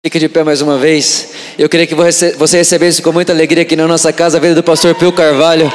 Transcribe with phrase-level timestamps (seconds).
[0.00, 1.30] Fique de pé mais uma vez.
[1.58, 4.62] Eu queria que você recebesse com muita alegria aqui na nossa casa a vida do
[4.62, 5.72] pastor Pio Carvalho.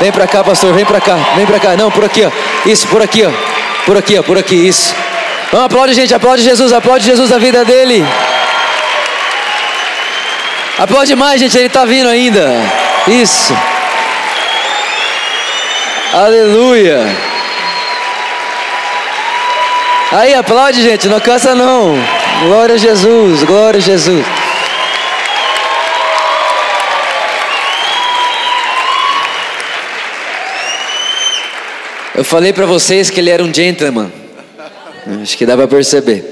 [0.00, 1.76] Vem para cá, pastor, vem para cá, vem para cá.
[1.76, 2.30] Não, por aqui, ó.
[2.66, 3.30] Isso, por aqui, ó.
[3.84, 4.94] Por aqui, ó, por aqui, isso.
[5.52, 8.02] Vamos, aplaude, gente, aplaude Jesus, aplaude Jesus a vida dele.
[10.78, 12.50] Aplaude mais, gente, ele está vindo ainda.
[13.06, 13.54] Isso.
[16.14, 17.04] Aleluia.
[20.12, 22.15] Aí, aplaude, gente, não cansa não.
[22.42, 24.24] Glória a Jesus, glória a Jesus.
[32.14, 34.12] Eu falei para vocês que ele era um gentleman.
[35.22, 36.24] Acho que dá para perceber.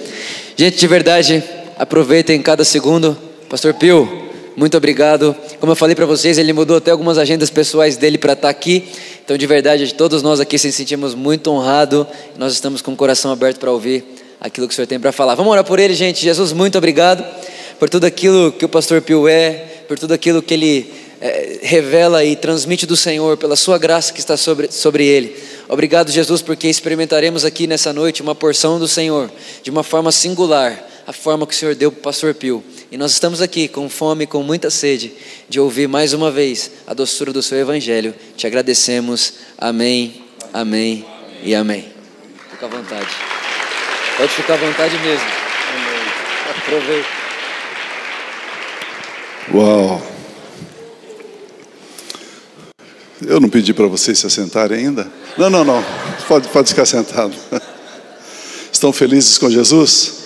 [0.54, 1.42] Gente, de verdade,
[1.78, 3.16] aproveitem cada segundo.
[3.48, 5.34] Pastor Pio, muito obrigado.
[5.58, 8.50] Como eu falei para vocês, ele mudou até algumas agendas pessoais dele para estar tá
[8.50, 8.84] aqui.
[9.24, 12.06] Então, de verdade, todos nós aqui se sentimos muito honrados.
[12.36, 14.04] Nós estamos com o coração aberto para ouvir
[14.44, 15.34] aquilo que o Senhor tem para falar.
[15.34, 16.22] Vamos orar por ele, gente.
[16.22, 17.24] Jesus, muito obrigado
[17.78, 19.52] por tudo aquilo que o pastor Pio é,
[19.88, 24.20] por tudo aquilo que ele é, revela e transmite do Senhor, pela sua graça que
[24.20, 25.34] está sobre, sobre ele.
[25.66, 30.90] Obrigado, Jesus, porque experimentaremos aqui nessa noite uma porção do Senhor, de uma forma singular,
[31.06, 32.62] a forma que o Senhor deu para o pastor Pio.
[32.92, 35.10] E nós estamos aqui com fome, com muita sede,
[35.48, 38.14] de ouvir mais uma vez a doçura do seu Evangelho.
[38.36, 39.32] Te agradecemos.
[39.56, 40.22] Amém,
[40.52, 41.02] amém
[41.42, 41.86] e amém.
[42.50, 43.43] Fica à vontade.
[44.16, 45.26] Pode ficar à vontade mesmo.
[46.50, 47.08] Aproveita.
[49.52, 50.02] Uau!
[53.26, 55.10] Eu não pedi para vocês se assentarem ainda?
[55.36, 55.84] Não, não, não.
[56.28, 57.34] Pode, pode ficar sentado.
[58.72, 60.24] Estão felizes com Jesus?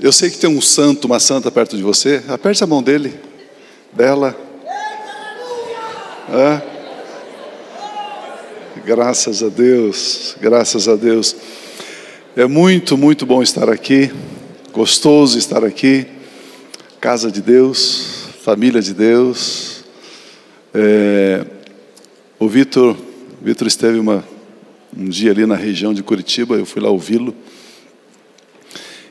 [0.00, 2.22] Eu sei que tem um santo, uma santa perto de você.
[2.28, 3.18] Aperte a mão dele,
[3.92, 4.34] dela.
[6.30, 6.76] É.
[8.84, 11.34] Graças a Deus, graças a Deus.
[12.38, 14.12] É muito, muito bom estar aqui,
[14.70, 16.06] gostoso estar aqui,
[17.00, 19.82] casa de Deus, família de Deus.
[20.74, 21.46] É,
[22.38, 22.94] o Vitor,
[23.40, 24.22] Vitor esteve uma,
[24.94, 27.34] um dia ali na região de Curitiba, eu fui lá ouvi-lo.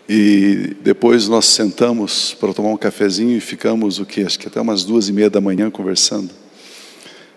[0.07, 4.21] E depois nós sentamos para tomar um cafezinho e ficamos o que?
[4.21, 6.29] Acho que até umas duas e meia da manhã conversando.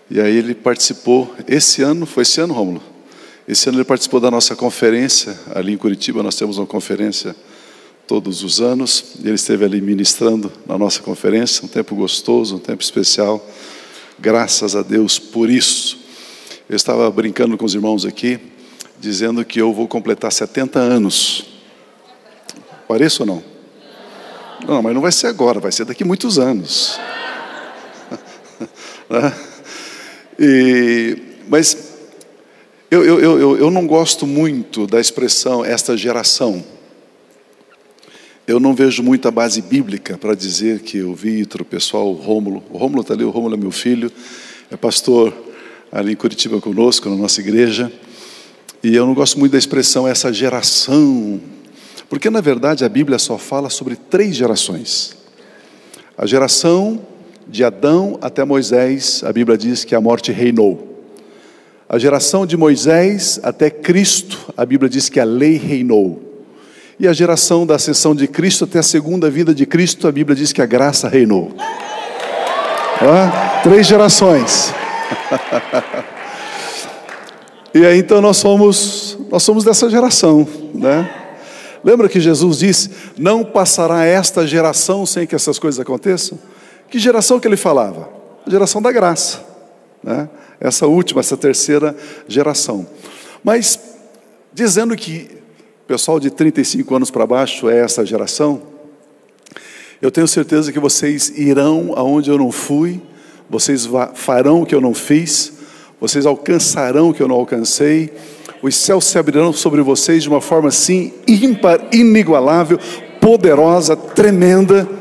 [0.07, 2.88] E aí ele participou, esse ano, foi esse ano, Rômulo?
[3.49, 7.35] Esse ano ele participou da nossa conferência, ali em Curitiba, nós temos uma conferência
[8.05, 12.83] todos os anos, ele esteve ali ministrando na nossa conferência, um tempo gostoso, um tempo
[12.83, 13.43] especial,
[14.19, 15.97] graças a Deus por isso.
[16.69, 18.39] Eu estava brincando com os irmãos aqui,
[18.99, 21.45] dizendo que eu vou completar 70 anos.
[22.87, 23.43] Pareço ou não?
[24.63, 26.99] Não, mas não vai ser agora, vai ser daqui muitos anos.
[29.09, 29.33] Né?
[30.37, 31.17] e,
[31.47, 31.88] mas
[32.91, 36.63] eu, eu, eu, eu não gosto muito da expressão esta geração.
[38.47, 42.63] Eu não vejo muita base bíblica para dizer que o Vitor, o pessoal, o Rômulo,
[42.71, 44.11] o Rômulo está ali, o Rômulo é meu filho,
[44.71, 45.31] é pastor
[45.91, 47.91] ali em Curitiba conosco, na nossa igreja.
[48.83, 51.39] E eu não gosto muito da expressão essa geração,
[52.09, 55.15] porque na verdade a Bíblia só fala sobre três gerações.
[56.17, 57.05] A geração
[57.47, 60.88] de Adão até Moisés, a Bíblia diz que a morte reinou.
[61.89, 66.21] A geração de Moisés até Cristo, a Bíblia diz que a lei reinou.
[66.99, 70.35] E a geração da ascensão de Cristo até a segunda vinda de Cristo, a Bíblia
[70.35, 71.51] diz que a graça reinou.
[73.63, 74.71] Três gerações.
[77.73, 81.09] e aí então nós somos, nós somos dessa geração, né?
[81.83, 86.37] Lembra que Jesus disse: Não passará esta geração sem que essas coisas aconteçam?
[86.87, 88.09] Que geração que ele falava?
[88.45, 89.39] A geração da graça,
[90.03, 90.29] né?
[90.59, 91.95] essa última, essa terceira
[92.27, 92.87] geração.
[93.43, 93.79] Mas
[94.53, 95.29] dizendo que
[95.83, 98.61] o pessoal de 35 anos para baixo é essa geração,
[100.01, 103.01] eu tenho certeza que vocês irão aonde eu não fui,
[103.49, 105.53] vocês farão o que eu não fiz,
[105.99, 108.13] vocês alcançarão o que eu não alcancei,
[108.61, 112.79] os céus se abrirão sobre vocês de uma forma assim ímpar, inigualável,
[113.19, 114.98] poderosa, tremenda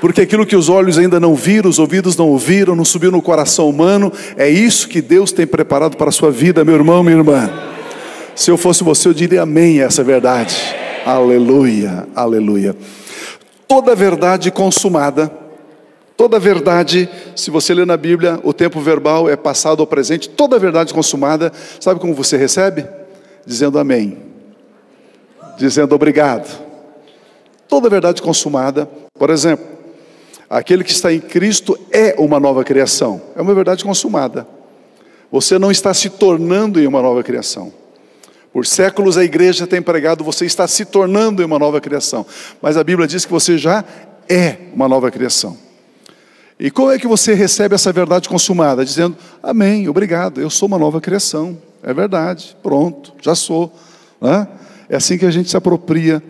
[0.00, 3.20] porque aquilo que os olhos ainda não viram, os ouvidos não ouviram, não subiu no
[3.20, 7.16] coração humano, é isso que Deus tem preparado para a sua vida, meu irmão, minha
[7.16, 7.50] irmã.
[8.34, 10.56] Se eu fosse você, eu diria amém a essa verdade.
[11.04, 12.74] Aleluia, aleluia.
[13.68, 15.30] Toda verdade consumada,
[16.16, 20.58] toda verdade, se você ler na Bíblia, o tempo verbal é passado ou presente, toda
[20.58, 22.86] verdade consumada, sabe como você recebe?
[23.44, 24.18] Dizendo amém,
[25.58, 26.48] dizendo obrigado.
[27.68, 29.79] Toda verdade consumada, por exemplo,
[30.50, 34.44] Aquele que está em Cristo é uma nova criação, é uma verdade consumada.
[35.30, 37.72] Você não está se tornando em uma nova criação.
[38.52, 42.26] Por séculos a igreja tem pregado, você está se tornando uma nova criação.
[42.60, 43.84] Mas a Bíblia diz que você já
[44.28, 45.56] é uma nova criação.
[46.58, 48.84] E como é que você recebe essa verdade consumada?
[48.84, 51.56] Dizendo, Amém, obrigado, eu sou uma nova criação.
[51.80, 53.72] É verdade, pronto, já sou.
[54.20, 54.48] Né?
[54.88, 56.20] É assim que a gente se apropria,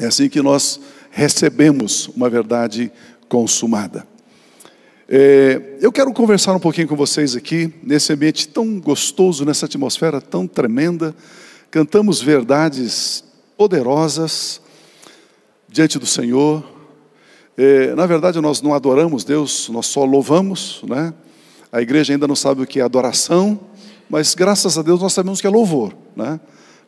[0.00, 0.80] é assim que nós
[1.14, 2.90] recebemos uma verdade
[3.34, 4.06] consumada.
[5.08, 10.20] É, eu quero conversar um pouquinho com vocês aqui, nesse ambiente tão gostoso, nessa atmosfera
[10.20, 11.12] tão tremenda.
[11.68, 13.24] Cantamos verdades
[13.56, 14.60] poderosas
[15.68, 16.62] diante do Senhor.
[17.58, 21.12] É, na verdade, nós não adoramos Deus, nós só louvamos, né?
[21.72, 23.58] A igreja ainda não sabe o que é adoração,
[24.08, 26.38] mas graças a Deus nós sabemos que é louvor, né?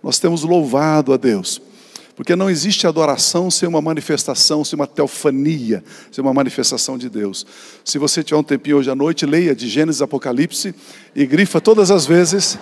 [0.01, 1.61] Nós temos louvado a Deus.
[2.17, 7.47] Porque não existe adoração sem uma manifestação, sem uma teofania, sem uma manifestação de Deus.
[7.85, 10.75] Se você tiver um tempinho hoje à noite, leia de Gênesis Apocalipse
[11.15, 12.59] e grifa todas as vezes.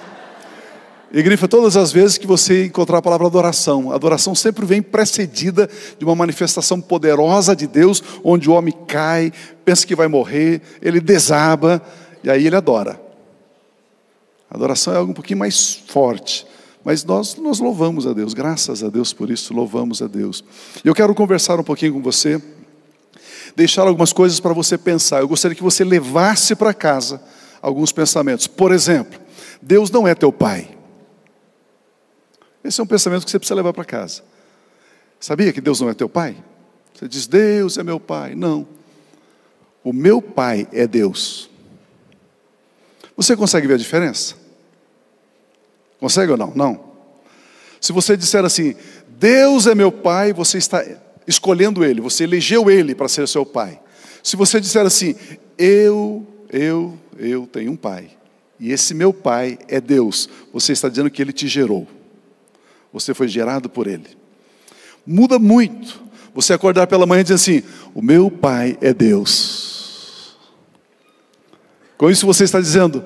[1.12, 3.92] E grifa todas as vezes que você encontrar a palavra adoração.
[3.92, 9.32] A adoração sempre vem precedida de uma manifestação poderosa de Deus, onde o homem cai,
[9.64, 11.80] pensa que vai morrer, ele desaba
[12.24, 13.00] e aí ele adora.
[14.50, 16.44] Adoração é algo um pouquinho mais forte.
[16.84, 20.44] Mas nós, nós louvamos a Deus, graças a Deus por isso, louvamos a Deus.
[20.84, 22.40] Eu quero conversar um pouquinho com você,
[23.56, 25.20] deixar algumas coisas para você pensar.
[25.20, 27.22] Eu gostaria que você levasse para casa
[27.62, 28.46] alguns pensamentos.
[28.46, 29.18] Por exemplo,
[29.62, 30.76] Deus não é teu pai.
[32.62, 34.22] Esse é um pensamento que você precisa levar para casa.
[35.18, 36.36] Sabia que Deus não é teu pai?
[36.92, 38.34] Você diz, Deus é meu pai.
[38.34, 38.68] Não.
[39.82, 41.48] O meu pai é Deus.
[43.16, 44.43] Você consegue ver a diferença?
[46.04, 46.52] Consegue ou não?
[46.54, 46.80] Não.
[47.80, 48.74] Se você disser assim,
[49.18, 50.84] Deus é meu pai, você está
[51.26, 53.80] escolhendo ele, você elegeu ele para ser seu pai.
[54.22, 55.14] Se você disser assim,
[55.56, 58.10] eu, eu, eu tenho um pai,
[58.60, 61.88] e esse meu pai é Deus, você está dizendo que ele te gerou.
[62.92, 64.08] Você foi gerado por ele.
[65.06, 66.02] Muda muito.
[66.34, 67.62] Você acordar pela manhã e dizer assim:
[67.94, 70.36] O meu pai é Deus.
[71.96, 73.02] Com isso você está dizendo: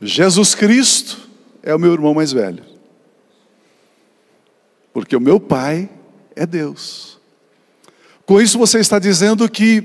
[0.00, 1.29] Jesus Cristo
[1.62, 2.62] é o meu irmão mais velho.
[4.92, 5.88] Porque o meu pai
[6.34, 7.18] é Deus.
[8.26, 9.84] Com isso você está dizendo que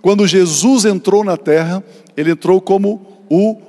[0.00, 1.82] quando Jesus entrou na terra,
[2.16, 3.60] ele entrou como o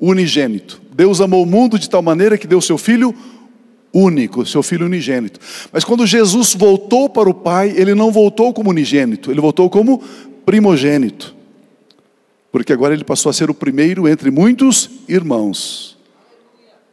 [0.00, 0.80] unigênito.
[0.92, 3.14] Deus amou o mundo de tal maneira que deu seu filho
[3.92, 5.40] único, seu filho unigênito.
[5.72, 10.02] Mas quando Jesus voltou para o Pai, ele não voltou como unigênito, ele voltou como
[10.44, 11.34] primogênito.
[12.52, 15.89] Porque agora ele passou a ser o primeiro entre muitos irmãos.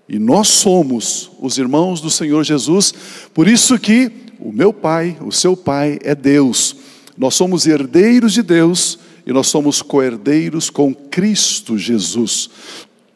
[0.08, 2.94] E nós somos os irmãos do Senhor Jesus,
[3.34, 6.76] por isso que o meu pai, o seu pai é Deus.
[7.18, 12.50] Nós somos herdeiros de Deus e nós somos co-herdeiros com Cristo Jesus.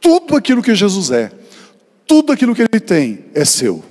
[0.01, 1.31] Tudo aquilo que Jesus é,
[2.07, 3.83] tudo aquilo que ele tem é seu.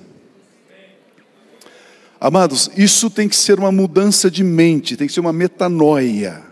[2.21, 6.50] Amados, isso tem que ser uma mudança de mente, tem que ser uma metanoia.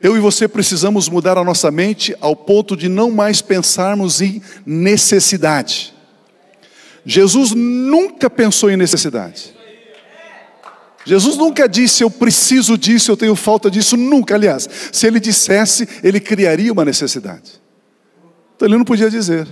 [0.00, 4.40] Eu e você precisamos mudar a nossa mente ao ponto de não mais pensarmos em
[4.64, 5.94] necessidade.
[7.04, 9.54] Jesus nunca pensou em necessidade.
[11.04, 14.34] Jesus nunca disse eu preciso disso, eu tenho falta disso, nunca.
[14.34, 17.60] Aliás, se ele dissesse, ele criaria uma necessidade.
[18.56, 19.46] Então ele não podia dizer.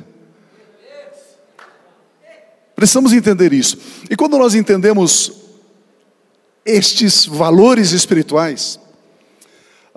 [2.75, 3.77] Precisamos entender isso.
[4.09, 5.33] E quando nós entendemos
[6.65, 8.79] estes valores espirituais,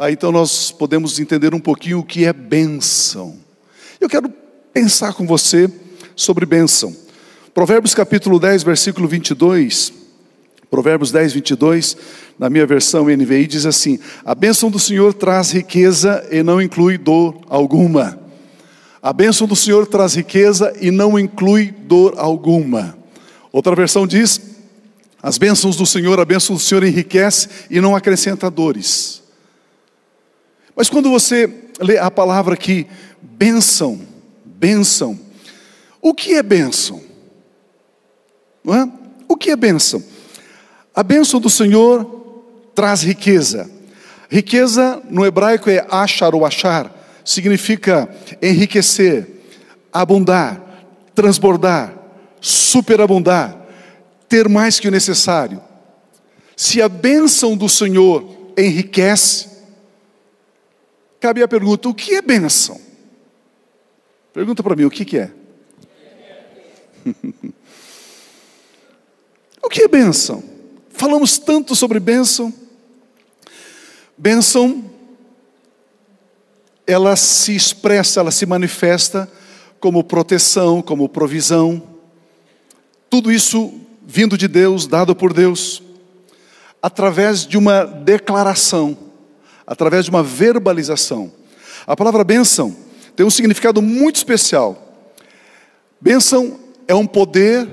[0.02, 3.36] Aí então nós podemos entender um pouquinho o que é bênção.
[4.00, 4.34] Eu quero
[4.74, 5.70] pensar com você
[6.16, 6.96] sobre bênção.
[7.54, 9.94] Provérbios capítulo 10, versículo 22.
[10.72, 11.98] Provérbios 10, 22,
[12.40, 16.98] na minha versão NVI, diz assim: A bênção do Senhor traz riqueza e não inclui
[16.98, 18.20] dor alguma.
[19.04, 22.98] A bênção do Senhor traz riqueza e não inclui dor alguma.
[23.52, 24.42] Outra versão diz:
[25.22, 29.21] As bênçãos do Senhor, a bênção do Senhor enriquece e não acrescenta dores.
[30.82, 31.48] Mas quando você
[31.80, 32.88] lê a palavra aqui,
[33.22, 34.02] bênção,
[34.44, 35.20] bênção,
[36.02, 37.00] o que é bênção?
[38.64, 38.92] Não é?
[39.28, 40.04] O que é bênção?
[40.96, 42.04] A bênção do Senhor
[42.74, 43.70] traz riqueza.
[44.28, 46.92] Riqueza no hebraico é achar ou achar,
[47.24, 48.10] significa
[48.42, 49.30] enriquecer,
[49.94, 50.60] abundar,
[51.14, 51.94] transbordar,
[52.42, 53.56] superabundar,
[54.28, 55.62] ter mais que o necessário.
[56.58, 58.26] Se a bênção do Senhor
[58.58, 59.51] enriquece,
[61.22, 62.82] cabe a pergunta: o que é bênção?
[64.34, 65.32] Pergunta para mim: o que, que é?
[69.64, 70.44] o que é bênção?
[70.90, 72.54] Falamos tanto sobre bênção.
[74.18, 74.84] Bênção,
[76.86, 79.32] ela se expressa, ela se manifesta
[79.80, 81.82] como proteção, como provisão.
[83.10, 85.82] Tudo isso vindo de Deus, dado por Deus,
[86.82, 88.98] através de uma declaração,
[89.72, 91.32] através de uma verbalização.
[91.88, 92.76] A palavra bênção
[93.16, 95.10] tem um significado muito especial.
[96.02, 96.60] Bênção
[96.90, 97.70] é um poder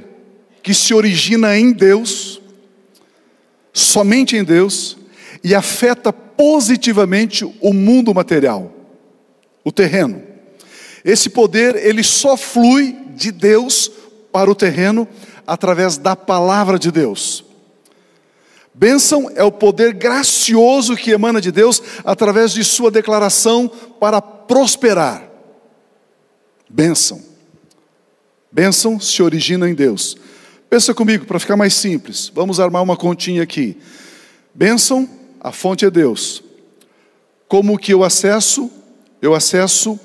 [0.62, 2.40] que se origina em Deus,
[3.72, 4.96] somente em Deus,
[5.42, 8.72] e afeta positivamente o mundo material,
[9.64, 10.22] o terreno.
[11.04, 13.90] Esse poder, ele só flui de Deus
[14.30, 15.08] para o terreno
[15.44, 17.44] através da palavra de Deus.
[18.78, 23.66] Bênção é o poder gracioso que emana de Deus através de sua declaração
[23.98, 25.28] para prosperar.
[26.70, 27.20] Bênção.
[28.52, 30.16] Bênção se origina em Deus.
[30.70, 33.76] Pensa comigo, para ficar mais simples, vamos armar uma continha aqui.
[34.54, 36.44] Bênção, a fonte é Deus.
[37.48, 38.70] Como que eu acesso?
[39.20, 39.98] Eu acesso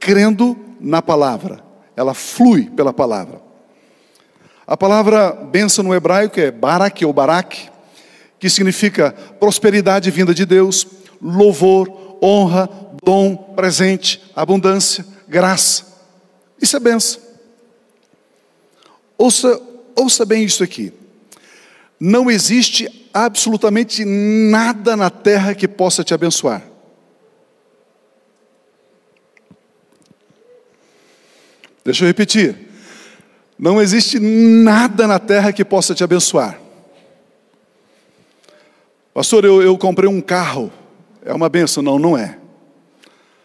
[0.00, 1.62] crendo na palavra.
[1.94, 3.40] Ela flui pela palavra.
[4.66, 7.70] A palavra bênção no hebraico é barak ou barak,
[8.40, 10.86] que significa prosperidade vinda de Deus,
[11.20, 12.68] louvor, honra,
[13.04, 15.84] dom, presente, abundância, graça.
[16.60, 17.20] Isso é bênção.
[19.18, 19.60] Ouça,
[19.94, 20.90] ouça bem isso aqui.
[22.00, 26.62] Não existe absolutamente nada na terra que possa te abençoar.
[31.84, 32.56] Deixa eu repetir.
[33.58, 36.58] Não existe nada na terra que possa te abençoar.
[39.12, 40.72] Pastor, eu, eu comprei um carro,
[41.24, 41.82] é uma benção?
[41.82, 42.38] Não, não é.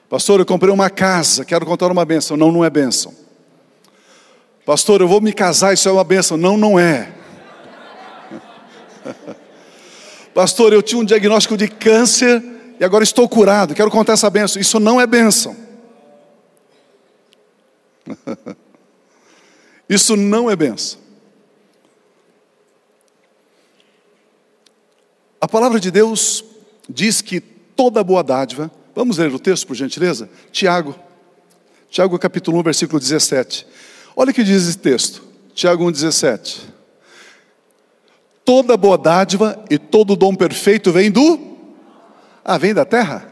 [0.07, 2.37] Pastor, eu comprei uma casa, quero contar uma benção?
[2.37, 3.13] Não, não é benção.
[4.63, 6.37] Pastor, eu vou me casar, isso é uma benção?
[6.37, 7.11] Não, não é.
[10.33, 12.43] Pastor, eu tinha um diagnóstico de câncer
[12.79, 14.61] e agora estou curado, quero contar essa benção.
[14.61, 15.55] Isso não é benção.
[19.89, 21.04] Isso não é benção.
[25.45, 26.43] A palavra de Deus
[26.89, 30.27] diz que toda boa dádiva, vamos ler o texto por gentileza?
[30.51, 30.95] Tiago,
[31.87, 33.67] Tiago capítulo 1, versículo 17.
[34.15, 35.21] Olha o que diz esse texto,
[35.53, 36.61] Tiago 1, 17.
[38.43, 41.39] Toda boa dádiva e todo dom perfeito vem do.
[42.43, 43.31] Ah, vem da terra?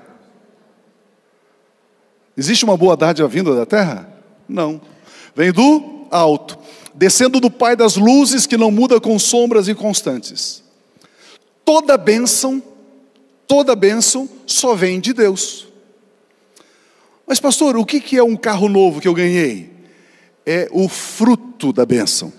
[2.38, 4.08] Existe uma boa dádiva vinda da terra?
[4.48, 4.80] Não.
[5.36, 6.60] Vem do alto,
[6.94, 10.63] descendo do Pai das luzes que não muda com sombras inconstantes.
[11.66, 12.62] Toda bênção,
[13.48, 15.68] toda bênção só vem de Deus.
[17.26, 19.72] Mas, pastor, o que é um carro novo que eu ganhei?
[20.46, 22.34] É o fruto da bênção,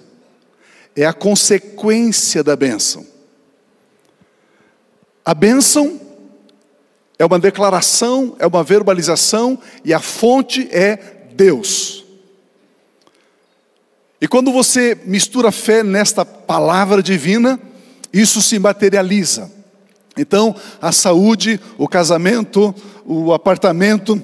[0.95, 3.07] é a consequência da bênção.
[5.25, 5.99] A bênção
[7.19, 10.97] é uma declaração, é uma verbalização, e a fonte é
[11.33, 12.04] Deus.
[14.21, 17.59] E quando você mistura fé nesta palavra divina,
[18.14, 19.50] isso se materializa.
[20.16, 22.73] Então, a saúde, o casamento,
[23.04, 24.23] o apartamento,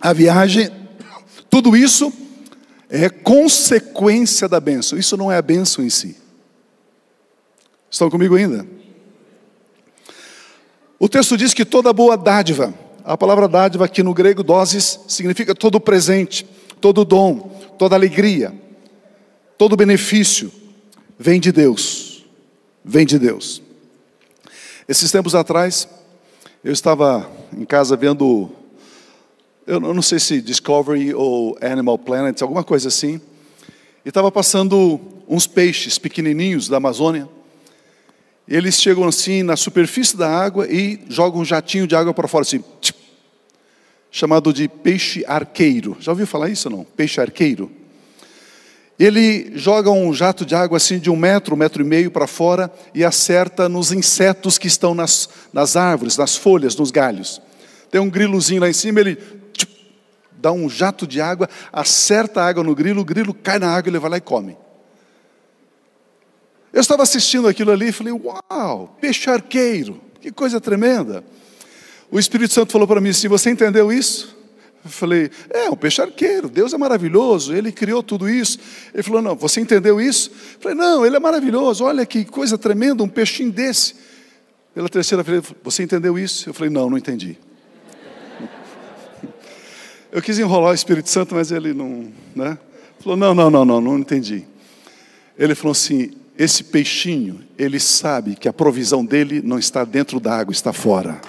[0.00, 0.70] a viagem,
[1.50, 2.12] tudo isso
[2.88, 4.96] é consequência da bênção.
[4.96, 6.16] Isso não é a bênção em si.
[7.90, 8.64] Estão comigo ainda?
[10.96, 12.72] O texto diz que toda boa dádiva,
[13.04, 16.46] a palavra dádiva aqui no grego, doses, significa todo presente,
[16.80, 18.54] todo dom, toda alegria,
[19.58, 20.52] todo benefício,
[21.18, 22.13] vem de Deus
[22.84, 23.62] vem de Deus.
[24.86, 25.88] Esses tempos atrás,
[26.62, 28.50] eu estava em casa vendo,
[29.66, 33.20] eu não sei se Discovery ou Animal Planet, alguma coisa assim,
[34.04, 37.26] e estava passando uns peixes pequenininhos da Amazônia.
[38.46, 42.42] Eles chegam assim na superfície da água e jogam um jatinho de água para fora,
[42.42, 42.62] assim,
[44.10, 45.96] chamado de peixe arqueiro.
[45.98, 46.84] Já ouviu falar isso ou não?
[46.84, 47.70] Peixe arqueiro.
[48.98, 52.26] Ele joga um jato de água assim de um metro, um metro e meio para
[52.26, 57.42] fora e acerta nos insetos que estão nas, nas árvores, nas folhas, nos galhos.
[57.90, 59.16] Tem um grilozinho lá em cima, ele
[59.52, 59.72] tchup,
[60.32, 63.88] dá um jato de água, acerta a água no grilo, o grilo cai na água
[63.88, 64.56] e ele vai lá e come.
[66.72, 71.24] Eu estava assistindo aquilo ali e falei: Uau, peixe arqueiro, que coisa tremenda.
[72.10, 74.33] O Espírito Santo falou para mim assim: Você entendeu isso?
[74.84, 78.58] Eu falei, é, um peixe arqueiro, Deus é maravilhoso, Ele criou tudo isso.
[78.92, 80.30] Ele falou, não, você entendeu isso?
[80.30, 83.94] Eu falei, não, Ele é maravilhoso, olha que coisa tremenda, um peixinho desse.
[84.74, 86.50] Pela terceira vez, você entendeu isso?
[86.50, 87.38] Eu falei, não, não entendi.
[90.12, 92.58] Eu quis enrolar o Espírito Santo, mas ele não, né?
[93.00, 94.44] Falou, não, não, não, não, não entendi.
[95.36, 100.36] Ele falou assim, esse peixinho, ele sabe que a provisão dele não está dentro da
[100.36, 101.20] água, está fora.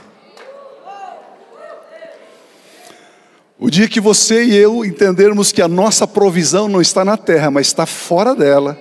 [3.57, 7.50] O dia que você e eu entendermos que a nossa provisão não está na terra,
[7.50, 8.77] mas está fora dela,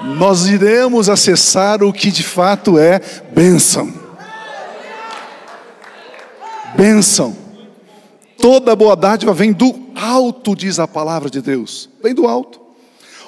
[0.00, 3.00] nós iremos acessar o que de fato é
[3.32, 3.92] bênção.
[6.76, 7.36] Bênção.
[8.38, 11.88] Toda boa dádiva vem do alto, diz a palavra de Deus.
[12.02, 12.60] Vem do alto.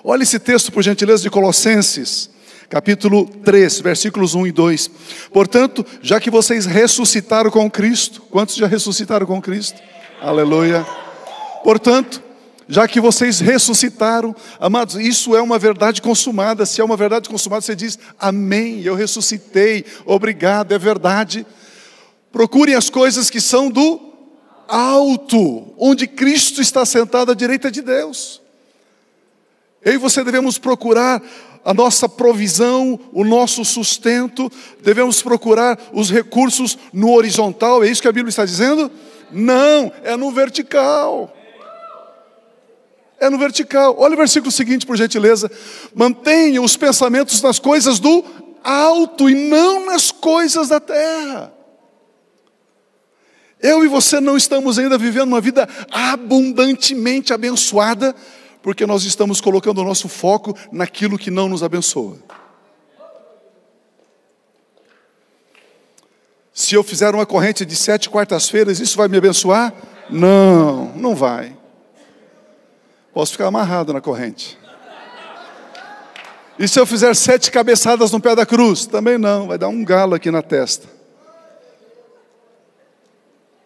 [0.03, 2.29] Olha esse texto, por gentileza, de Colossenses,
[2.69, 4.91] capítulo 3, versículos 1 e 2.
[5.33, 9.81] Portanto, já que vocês ressuscitaram com Cristo, quantos já ressuscitaram com Cristo?
[10.23, 10.87] Aleluia.
[11.65, 12.23] Portanto,
[12.69, 16.65] já que vocês ressuscitaram, amados, isso é uma verdade consumada.
[16.65, 21.45] Se é uma verdade consumada, você diz: Amém, eu ressuscitei, obrigado, é verdade.
[22.31, 24.01] Procurem as coisas que são do
[24.69, 28.41] alto, onde Cristo está sentado à direita de Deus.
[29.85, 31.21] Eu e você devemos procurar
[31.65, 34.51] a nossa provisão, o nosso sustento,
[34.85, 38.89] devemos procurar os recursos no horizontal, é isso que a Bíblia está dizendo?
[39.33, 41.35] Não, é no vertical.
[43.19, 43.95] É no vertical.
[43.99, 45.51] Olha o versículo seguinte, por gentileza.
[45.95, 48.25] Mantenha os pensamentos nas coisas do
[48.63, 51.53] alto e não nas coisas da terra.
[53.61, 58.15] Eu e você não estamos ainda vivendo uma vida abundantemente abençoada,
[58.61, 62.19] porque nós estamos colocando o nosso foco naquilo que não nos abençoa.
[66.53, 69.73] Se eu fizer uma corrente de sete quartas-feiras, isso vai me abençoar?
[70.11, 71.57] Não, não vai.
[73.15, 74.59] Posso ficar amarrado na corrente.
[76.59, 78.87] E se eu fizer sete cabeçadas no pé da cruz?
[78.87, 80.87] Também não, vai dar um galo aqui na testa.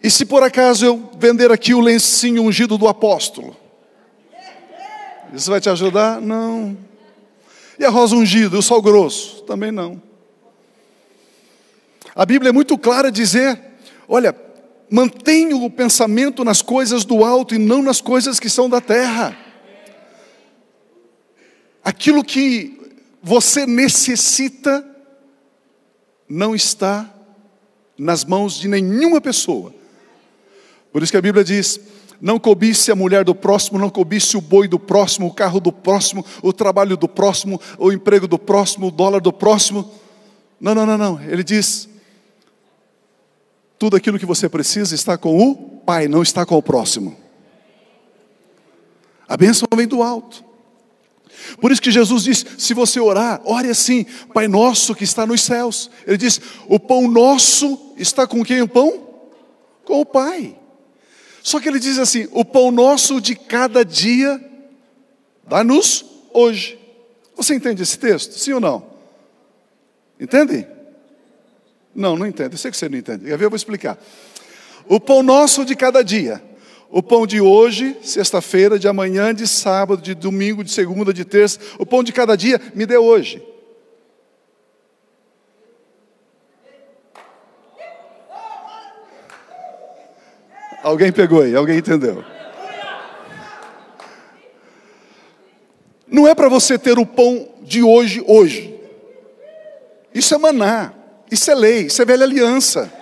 [0.03, 3.57] E se por acaso eu vender aqui o lencinho ungido do apóstolo?
[5.33, 6.21] Isso vai te ajudar?
[6.21, 6.77] Não.
[7.79, 9.43] E a rosa ungida, o sal grosso?
[9.43, 10.01] Também não.
[12.17, 13.61] A Bíblia é muito clara a dizer:
[14.09, 14.35] olha,
[14.91, 19.37] mantenha o pensamento nas coisas do alto e não nas coisas que são da terra.
[21.85, 24.85] Aquilo que você necessita
[26.27, 27.13] não está
[27.99, 29.75] nas mãos de nenhuma pessoa.
[30.91, 31.79] Por isso que a Bíblia diz:
[32.19, 35.71] não cobice a mulher do próximo, não cobice o boi do próximo, o carro do
[35.71, 39.93] próximo, o trabalho do próximo, o emprego do próximo, o dólar do próximo.
[40.59, 41.23] Não, não, não, não.
[41.23, 41.91] Ele diz:
[43.79, 45.55] tudo aquilo que você precisa está com o
[45.87, 47.17] Pai, não está com o próximo.
[49.29, 50.45] A bênção vem do alto.
[51.61, 55.43] Por isso que Jesus diz: se você orar, ore assim, Pai nosso que está nos
[55.43, 55.91] céus.
[56.07, 59.07] Ele diz: o pão nosso está com quem o pão?
[59.85, 60.59] Com o Pai.
[61.43, 64.43] Só que ele diz assim: o pão nosso de cada dia,
[65.47, 66.79] dá-nos hoje.
[67.37, 68.33] Você entende esse texto?
[68.39, 68.87] Sim ou não?
[70.19, 70.67] Entende?
[71.97, 72.53] Não, não entendo.
[72.53, 73.29] Eu sei que você não entende.
[73.29, 73.99] Eu vou explicar.
[74.87, 76.43] O pão nosso de cada dia.
[76.91, 81.59] O pão de hoje, sexta-feira, de amanhã, de sábado, de domingo, de segunda, de terça.
[81.79, 83.43] O pão de cada dia me dê hoje.
[90.83, 92.23] Alguém pegou aí, alguém entendeu.
[96.07, 98.79] Não é para você ter o pão de hoje, hoje.
[100.15, 100.96] Isso é maná.
[101.31, 102.93] Isso é lei, isso é velha aliança.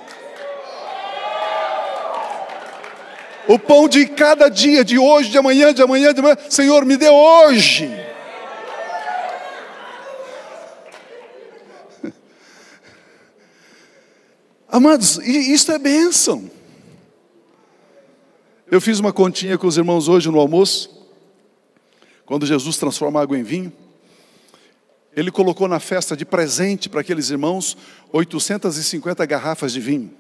[3.47, 6.97] O pão de cada dia, de hoje, de amanhã, de amanhã, de amanhã, Senhor, me
[6.97, 7.91] dê hoje.
[14.67, 16.51] Amados, isso é bênção.
[18.69, 21.07] Eu fiz uma continha com os irmãos hoje no almoço,
[22.27, 23.73] quando Jesus transforma água em vinho.
[25.16, 27.77] Ele colocou na festa de presente para aqueles irmãos
[28.12, 30.11] 850 garrafas de vinho.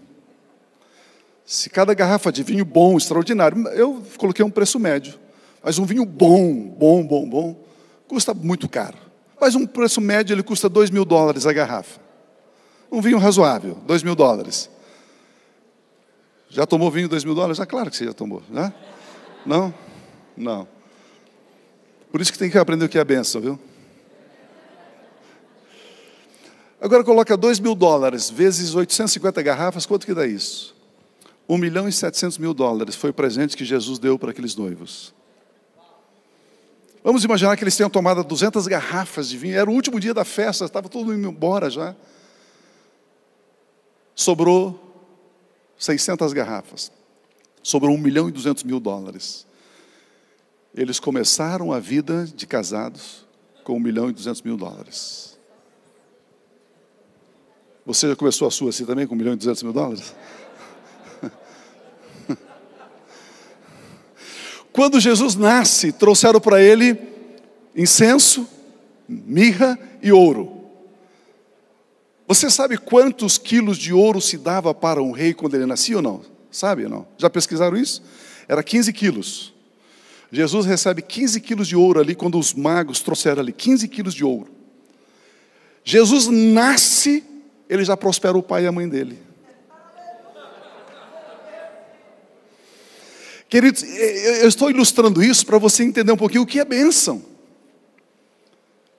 [1.44, 5.14] Se cada garrafa de vinho bom, extraordinário, eu coloquei um preço médio.
[5.62, 7.64] Mas um vinho bom, bom, bom, bom,
[8.06, 8.96] custa muito caro.
[9.40, 12.00] Mas um preço médio ele custa 2 mil dólares a garrafa.
[12.90, 14.70] Um vinho razoável, 2 mil dólares.
[16.48, 17.58] Já tomou vinho 2 mil dólares?
[17.58, 18.72] Ah, claro que você já tomou, né?
[19.44, 19.74] Não?
[20.36, 20.68] Não.
[22.12, 23.58] Por isso que tem que aprender o que é a benção, viu?
[26.84, 30.76] Agora coloca 2 mil dólares vezes 850 garrafas, quanto que dá isso?
[31.48, 35.14] 1 milhão e 700 mil dólares foi o presente que Jesus deu para aqueles noivos.
[37.02, 40.26] Vamos imaginar que eles tenham tomado 200 garrafas de vinho, era o último dia da
[40.26, 41.96] festa, estava todo mundo embora já.
[44.14, 44.78] Sobrou
[45.78, 46.92] 600 garrafas,
[47.62, 49.46] sobrou 1 milhão e 200 mil dólares.
[50.74, 53.24] Eles começaram a vida de casados
[53.64, 55.33] com 1 milhão e 200 mil dólares.
[57.86, 60.14] Você já começou a sua assim também, com 1 milhão e 200 mil dólares?
[64.72, 66.98] Quando Jesus nasce, trouxeram para ele
[67.76, 68.48] incenso,
[69.08, 70.64] mirra e ouro.
[72.26, 76.02] Você sabe quantos quilos de ouro se dava para um rei quando ele nascia ou
[76.02, 76.22] não?
[76.50, 77.06] Sabe ou não?
[77.18, 78.02] Já pesquisaram isso?
[78.48, 79.52] Era 15 quilos.
[80.32, 84.24] Jesus recebe 15 quilos de ouro ali quando os magos trouxeram ali 15 quilos de
[84.24, 84.50] ouro.
[85.84, 87.22] Jesus nasce,
[87.68, 89.18] ele já prospera o pai e a mãe dele.
[93.48, 97.24] Queridos, eu estou ilustrando isso para você entender um pouquinho o que é bênção.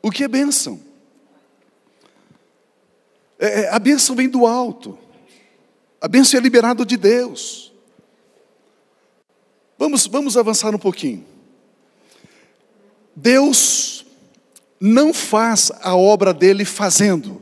[0.02, 0.80] O que é bênção?
[3.38, 4.98] É, é, a bênção vem do alto.
[6.00, 7.74] A bênção é liberada de Deus.
[9.78, 11.26] Vamos, vamos avançar um pouquinho.
[13.16, 14.06] Deus
[14.80, 17.42] não faz a obra dele fazendo.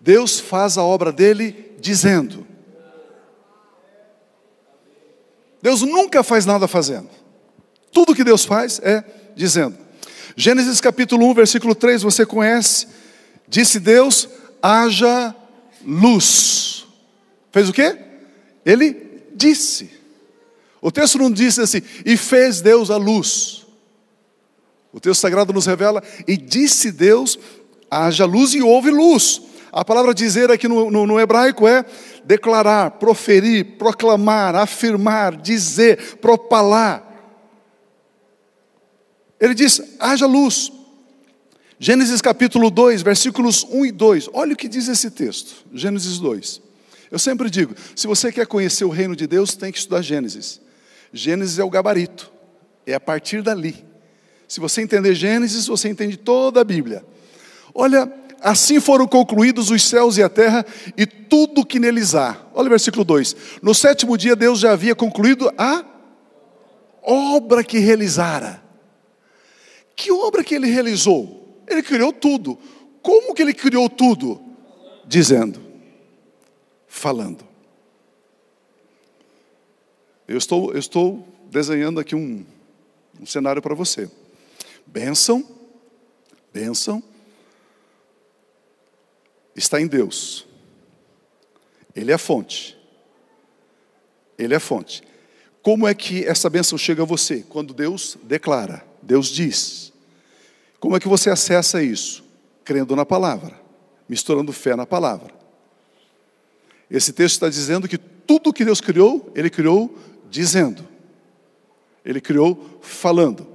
[0.00, 2.46] Deus faz a obra dele dizendo.
[5.60, 7.10] Deus nunca faz nada fazendo.
[7.92, 9.04] Tudo que Deus faz é
[9.36, 9.76] dizendo.
[10.34, 12.86] Gênesis capítulo 1, versículo 3, você conhece?
[13.46, 14.28] Disse Deus:
[14.62, 15.34] haja
[15.84, 16.86] luz.
[17.52, 17.98] Fez o quê?
[18.64, 19.90] Ele disse.
[20.80, 23.66] O texto não disse assim, e fez Deus a luz.
[24.92, 27.38] O texto sagrado nos revela, e disse Deus:
[27.90, 29.42] haja luz e houve luz.
[29.72, 31.84] A palavra dizer aqui no, no, no hebraico é
[32.24, 37.06] declarar, proferir, proclamar, afirmar, dizer, propalar.
[39.40, 40.72] Ele diz: haja luz.
[41.78, 44.28] Gênesis capítulo 2, versículos 1 e 2.
[44.34, 45.64] Olha o que diz esse texto.
[45.72, 46.60] Gênesis 2.
[47.10, 50.60] Eu sempre digo: se você quer conhecer o reino de Deus, tem que estudar Gênesis.
[51.12, 52.30] Gênesis é o gabarito,
[52.86, 53.84] é a partir dali.
[54.46, 57.04] Se você entender Gênesis, você entende toda a Bíblia.
[57.72, 60.64] Olha, assim foram concluídos os céus e a terra
[60.96, 62.36] e tudo que neles há.
[62.54, 65.84] Olha o versículo 2: No sétimo dia, Deus já havia concluído a
[67.02, 68.62] obra que realizara.
[69.94, 71.62] Que obra que ele realizou?
[71.66, 72.58] Ele criou tudo.
[73.02, 74.40] Como que ele criou tudo?
[75.06, 75.60] Dizendo,
[76.86, 77.44] falando.
[80.26, 82.44] Eu estou, eu estou desenhando aqui um,
[83.20, 84.08] um cenário para você.
[84.86, 85.44] Bênção,
[86.52, 87.02] bênção,
[89.54, 90.46] está em Deus.
[91.94, 92.76] Ele é a fonte.
[94.38, 95.02] Ele é a fonte.
[95.62, 97.44] Como é que essa bênção chega a você?
[97.48, 99.92] Quando Deus declara, Deus diz.
[100.78, 102.24] Como é que você acessa isso?
[102.64, 103.60] Crendo na palavra,
[104.08, 105.34] misturando fé na palavra.
[106.90, 109.94] Esse texto está dizendo que tudo que Deus criou, Ele criou
[110.30, 110.86] dizendo,
[112.04, 113.46] Ele criou falando.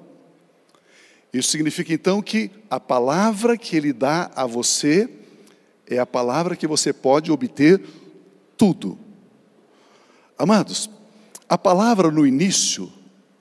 [1.34, 5.10] Isso significa então que a palavra que Ele dá a você
[5.88, 7.82] é a palavra que você pode obter
[8.58, 8.98] tudo.
[10.38, 10.89] Amados,
[11.48, 12.91] a palavra no início,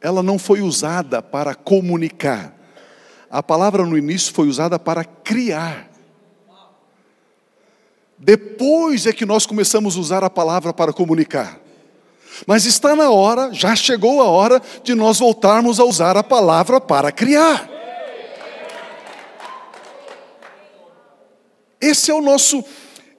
[0.00, 2.54] ela não foi usada para comunicar,
[3.30, 5.90] a palavra no início foi usada para criar.
[8.16, 11.58] Depois é que nós começamos a usar a palavra para comunicar.
[12.46, 16.80] Mas está na hora, já chegou a hora de nós voltarmos a usar a palavra
[16.80, 17.73] para criar.
[21.80, 22.64] Esse é o nosso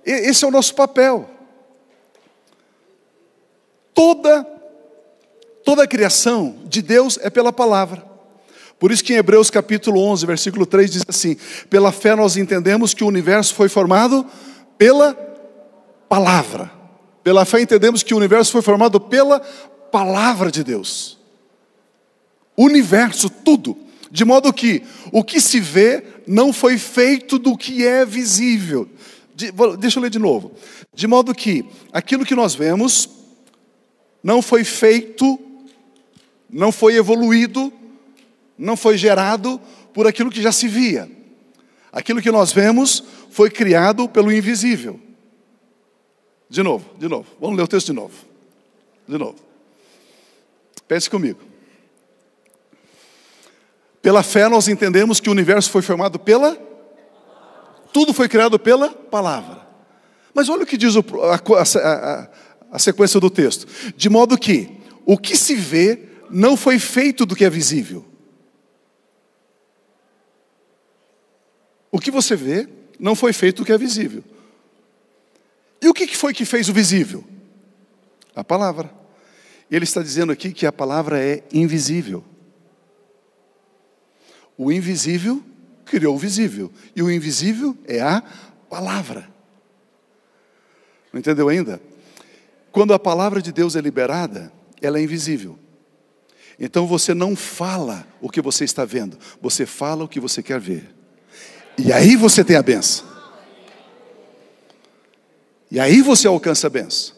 [0.05, 1.29] esse é o nosso papel.
[3.93, 4.45] Toda
[5.63, 8.05] toda a criação de Deus é pela palavra.
[8.79, 11.37] Por isso que em Hebreus capítulo 11, versículo 3 diz assim:
[11.69, 14.25] Pela fé nós entendemos que o universo foi formado
[14.77, 15.13] pela
[16.07, 16.71] palavra.
[17.23, 19.39] Pela fé entendemos que o universo foi formado pela
[19.91, 21.17] palavra de Deus.
[22.55, 23.77] O universo, tudo.
[24.11, 28.89] De modo que o que se vê não foi feito do que é visível.
[29.33, 30.53] De, deixa eu ler de novo.
[30.93, 33.09] De modo que aquilo que nós vemos
[34.23, 35.39] não foi feito,
[36.49, 37.71] não foi evoluído
[38.57, 39.59] não foi gerado
[39.93, 41.09] por aquilo que já se via.
[41.91, 44.99] Aquilo que nós vemos foi criado pelo invisível.
[46.49, 47.27] De novo, de novo.
[47.39, 48.13] Vamos ler o texto de novo.
[49.07, 49.35] De novo.
[50.87, 51.39] Pense comigo.
[54.05, 56.55] Pela fé nós entendemos que o universo foi formado pela
[57.91, 59.67] tudo foi criado pela palavra.
[60.31, 62.29] Mas olha o que diz a, a,
[62.73, 63.65] a, sequência do texto.
[63.97, 64.69] De modo que
[65.07, 68.05] o que se vê não foi feito do que é visível.
[71.91, 74.23] O que você vê não foi feito o que é visível.
[75.81, 77.23] E o que foi que fez o visível?
[78.35, 78.93] A palavra.
[79.71, 82.23] Ele está dizendo aqui que a palavra é invisível.
[84.57, 85.43] O invisível
[85.85, 86.71] criou o visível.
[86.95, 88.23] E o invisível é a
[88.69, 89.29] palavra.
[91.11, 91.81] Não entendeu ainda?
[92.71, 95.57] Quando a palavra de Deus é liberada, ela é invisível.
[96.59, 100.59] Então você não fala o que você está vendo, você fala o que você quer
[100.59, 100.93] ver.
[101.77, 103.05] E aí você tem a benção.
[105.69, 107.15] E aí você alcança a benção.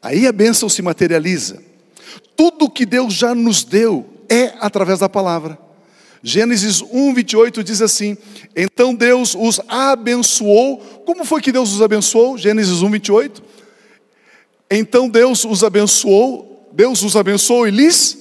[0.00, 1.62] Aí a bênção se materializa.
[2.36, 5.58] Tudo que Deus já nos deu é através da palavra.
[6.22, 8.16] Gênesis 1, 28 diz assim:
[8.54, 10.78] Então Deus os abençoou.
[11.04, 12.38] Como foi que Deus os abençoou?
[12.38, 13.42] Gênesis 1, 28.
[14.70, 18.18] Então Deus os abençoou, Deus os abençoou e lhes.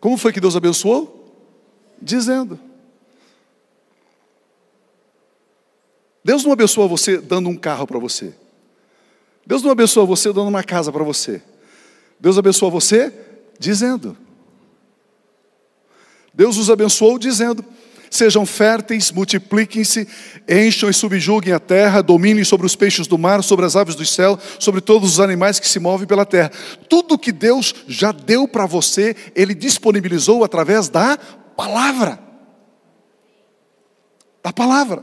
[0.00, 1.34] Como foi que Deus abençoou?
[2.00, 2.58] Dizendo.
[6.24, 8.32] Deus não abençoa você dando um carro para você.
[9.44, 11.42] Deus não abençoa você dando uma casa para você.
[12.20, 13.12] Deus abençoa você
[13.58, 14.16] dizendo.
[16.38, 17.64] Deus os abençoou dizendo:
[18.08, 20.06] Sejam férteis, multipliquem-se,
[20.48, 24.06] encham e subjuguem a terra, dominem sobre os peixes do mar, sobre as aves do
[24.06, 26.52] céu, sobre todos os animais que se movem pela terra.
[26.88, 31.18] Tudo que Deus já deu para você, Ele disponibilizou através da
[31.56, 32.20] palavra.
[34.40, 35.02] Da palavra.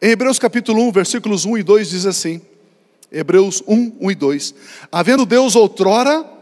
[0.00, 2.40] Em Hebreus capítulo 1, versículos 1 e 2 diz assim:
[3.10, 4.54] Hebreus 1, 1 e 2.
[4.92, 6.33] Havendo Deus outrora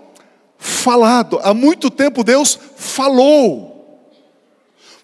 [0.63, 3.73] falado, há muito tempo Deus falou.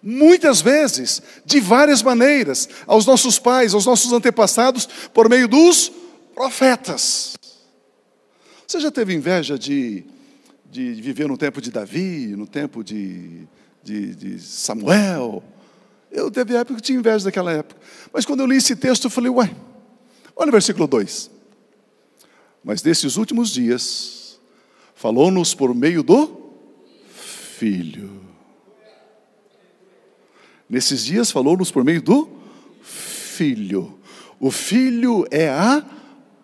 [0.00, 5.90] Muitas vezes, de várias maneiras, aos nossos pais, aos nossos antepassados, por meio dos
[6.32, 7.36] profetas.
[8.64, 10.04] Você já teve inveja de,
[10.70, 13.48] de viver no tempo de Davi, no tempo de,
[13.82, 15.42] de, de Samuel?
[16.12, 17.80] Eu teve época que tinha inveja daquela época.
[18.12, 19.54] Mas quando eu li esse texto, eu falei, uai,
[20.36, 21.30] olha o versículo 2.
[22.62, 24.17] Mas desses últimos dias,
[24.98, 26.28] falou-nos por meio do
[27.56, 28.20] Filho.
[30.68, 32.28] Nesses dias, falou-nos por meio do
[32.82, 33.96] Filho.
[34.40, 35.84] O Filho é a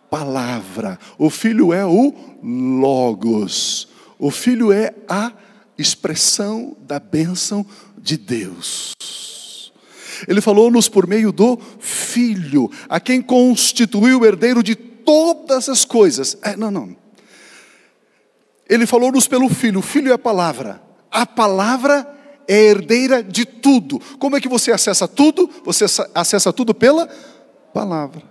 [0.09, 2.15] palavra, o Filho é o
[2.45, 3.89] Logos,
[4.21, 5.33] o Filho é a
[5.77, 7.67] expressão da bênção
[7.99, 8.93] de Deus.
[10.29, 16.39] Ele falou-nos por meio do Filho, a quem constituiu o herdeiro de todas as coisas.
[16.41, 17.04] É, não, não.
[18.69, 20.83] Ele falou-nos pelo Filho, o Filho é a palavra.
[21.11, 22.09] A palavra
[22.49, 24.01] é herdeira de tudo.
[24.19, 25.51] Como é que você acessa tudo?
[25.65, 27.09] Você acessa tudo pela
[27.73, 28.23] palavra.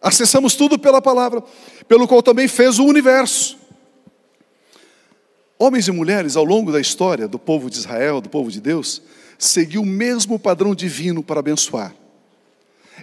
[0.00, 1.42] Acessamos tudo pela palavra,
[1.88, 3.58] pelo qual também fez o universo.
[5.58, 9.02] Homens e mulheres ao longo da história do povo de Israel, do povo de Deus,
[9.36, 11.92] seguiu o mesmo padrão divino para abençoar.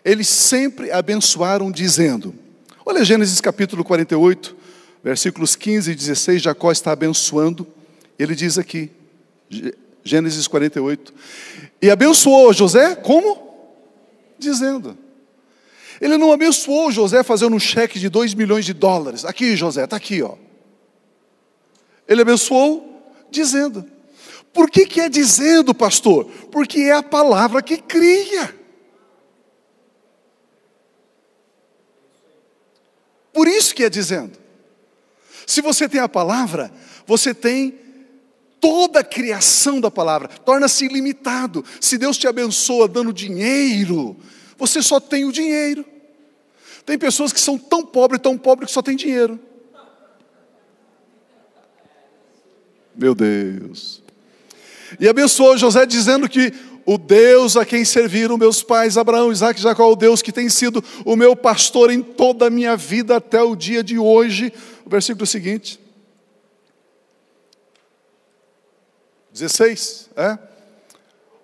[0.05, 2.35] Eles sempre abençoaram dizendo:
[2.85, 4.55] Olha Gênesis capítulo 48,
[5.03, 7.67] versículos 15 e 16, Jacó está abençoando.
[8.17, 8.91] Ele diz aqui,
[10.03, 11.11] Gênesis 48,
[11.81, 13.43] e abençoou José como?
[14.37, 14.95] Dizendo.
[15.99, 19.25] Ele não abençoou José fazendo um cheque de 2 milhões de dólares.
[19.25, 20.35] Aqui, José, está aqui, ó.
[22.07, 23.83] Ele abençoou dizendo.
[24.53, 26.25] Por que, que é dizendo, pastor?
[26.51, 28.64] Porque é a palavra que cria.
[33.35, 34.31] Por isso que é dizendo.
[35.45, 36.71] Se você tem a palavra,
[37.05, 37.77] você tem
[38.61, 41.63] toda a criação da palavra, torna-se ilimitado.
[41.81, 44.15] Se Deus te abençoa dando dinheiro,
[44.57, 45.85] você só tem o dinheiro.
[46.85, 49.37] Tem pessoas que são tão pobres, tão pobres que só tem dinheiro.
[52.95, 54.01] Meu Deus.
[54.97, 56.53] E abençoou José dizendo que
[56.85, 60.49] o Deus a quem serviram meus pais, Abraão, Isaac e Jacó, o Deus que tem
[60.49, 64.53] sido o meu pastor em toda a minha vida até o dia de hoje.
[64.85, 65.79] O versículo seguinte.
[69.33, 70.37] 16, é?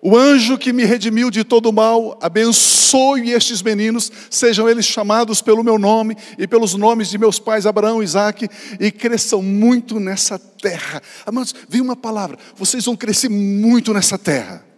[0.04, 5.62] O anjo que me redimiu de todo mal, abençoe estes meninos, sejam eles chamados pelo
[5.62, 8.48] meu nome e pelos nomes de meus pais Abraão e Isaac,
[8.80, 11.00] e cresçam muito nessa terra.
[11.24, 14.71] Amados, vi uma palavra, vocês vão crescer muito nessa terra.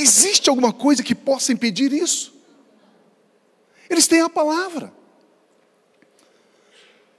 [0.00, 2.32] Existe alguma coisa que possa impedir isso?
[3.90, 4.92] Eles têm a palavra.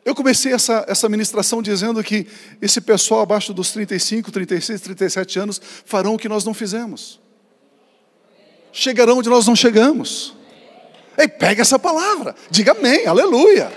[0.05, 2.25] Eu comecei essa, essa ministração dizendo que
[2.61, 7.19] esse pessoal abaixo dos 35, 36, 37 anos farão o que nós não fizemos.
[8.71, 10.33] Chegarão onde nós não chegamos.
[11.17, 13.73] Ei, pega essa palavra, diga amém, aleluia.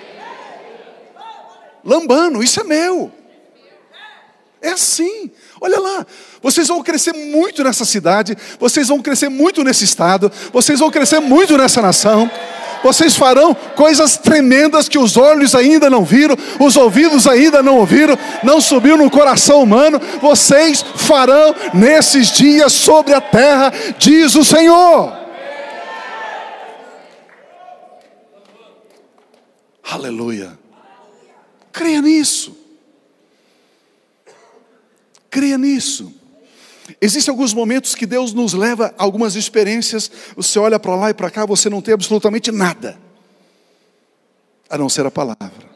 [1.85, 3.13] Lambano, isso é meu.
[4.63, 5.31] É assim.
[5.61, 6.07] Olha lá,
[6.41, 11.21] vocês vão crescer muito nessa cidade, vocês vão crescer muito nesse estado, vocês vão crescer
[11.21, 12.31] muito nessa nação
[12.83, 18.19] vocês farão coisas tremendas que os olhos ainda não viram, os ouvidos ainda não ouviram,
[18.43, 20.01] não subiu no coração humano.
[20.21, 25.17] Vocês farão nesses dias sobre a terra, diz o Senhor.
[29.85, 30.59] Aleluia.
[31.73, 32.62] Creia nisso.
[35.33, 36.15] Creia nisso.
[37.01, 41.15] Existem alguns momentos que Deus nos leva a algumas experiências, você olha para lá e
[41.15, 42.99] para cá, você não tem absolutamente nada,
[44.69, 45.73] a não ser a palavra.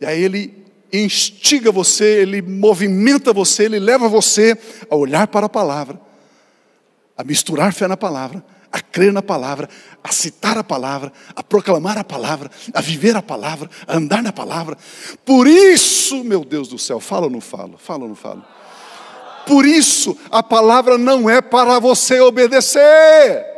[0.00, 4.58] E aí Ele instiga você, Ele movimenta você, Ele leva você
[4.90, 6.00] a olhar para a palavra,
[7.16, 9.68] a misturar fé na palavra, a crer na palavra,
[10.02, 14.32] a citar a palavra, a proclamar a palavra, a viver a palavra, a andar na
[14.32, 14.76] palavra.
[15.24, 17.76] Por isso, meu Deus do céu, fala ou não falo?
[17.76, 18.44] Fala ou não falo?
[19.46, 23.49] Por isso, a palavra não é para você obedecer.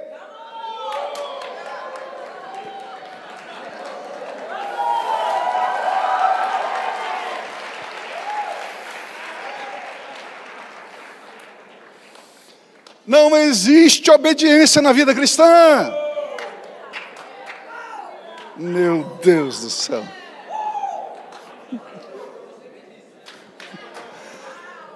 [13.12, 15.44] Não existe obediência na vida cristã.
[18.56, 20.02] Meu Deus do céu.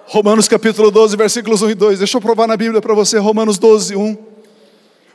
[0.07, 1.99] Romanos capítulo 12, versículos 1 e 2.
[1.99, 4.17] Deixa eu provar na Bíblia para você, Romanos 12, 1.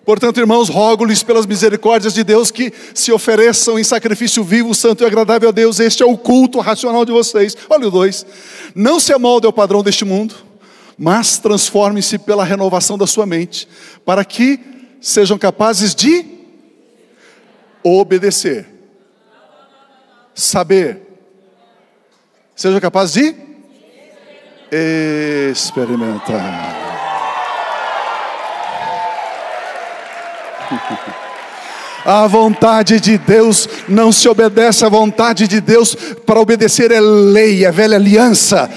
[0.05, 5.07] Portanto, irmãos, rogo-lhes pelas misericórdias de Deus que se ofereçam em sacrifício vivo, santo e
[5.07, 5.79] agradável a Deus.
[5.79, 7.57] Este é o culto racional de vocês.
[7.67, 8.27] Olha o 2.
[8.75, 10.50] Não se amolde ao padrão deste mundo
[11.01, 13.67] mas transforme-se pela renovação da sua mente,
[14.05, 14.59] para que
[15.01, 16.23] sejam capazes de
[17.83, 18.67] obedecer,
[20.35, 21.01] saber,
[22.55, 23.35] sejam capazes de
[25.51, 26.79] experimentar.
[32.05, 37.65] A vontade de Deus não se obedece à vontade de Deus, para obedecer é lei,
[37.65, 38.69] é velha aliança.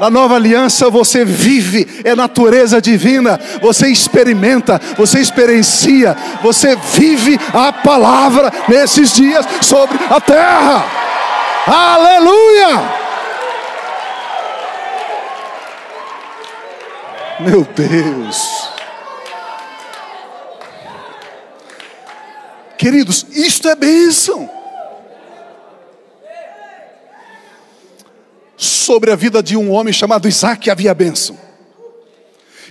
[0.00, 7.70] Na nova aliança você vive, é natureza divina, você experimenta, você experiencia, você vive a
[7.70, 10.86] palavra nesses dias sobre a terra.
[11.66, 12.82] Aleluia!
[17.40, 18.70] Meu Deus.
[22.78, 24.59] Queridos, isto é bênção.
[28.60, 31.38] Sobre a vida de um homem chamado Isaac havia bênção.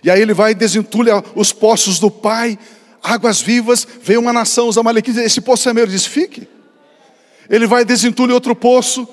[0.04, 2.60] E aí ele vai e desentulha os poços do pai,
[3.02, 6.48] águas vivas, veio uma nação, os amalequitas, esse poço é meu, ele diz, fique.
[7.50, 9.08] Ele vai e desentulha outro poço,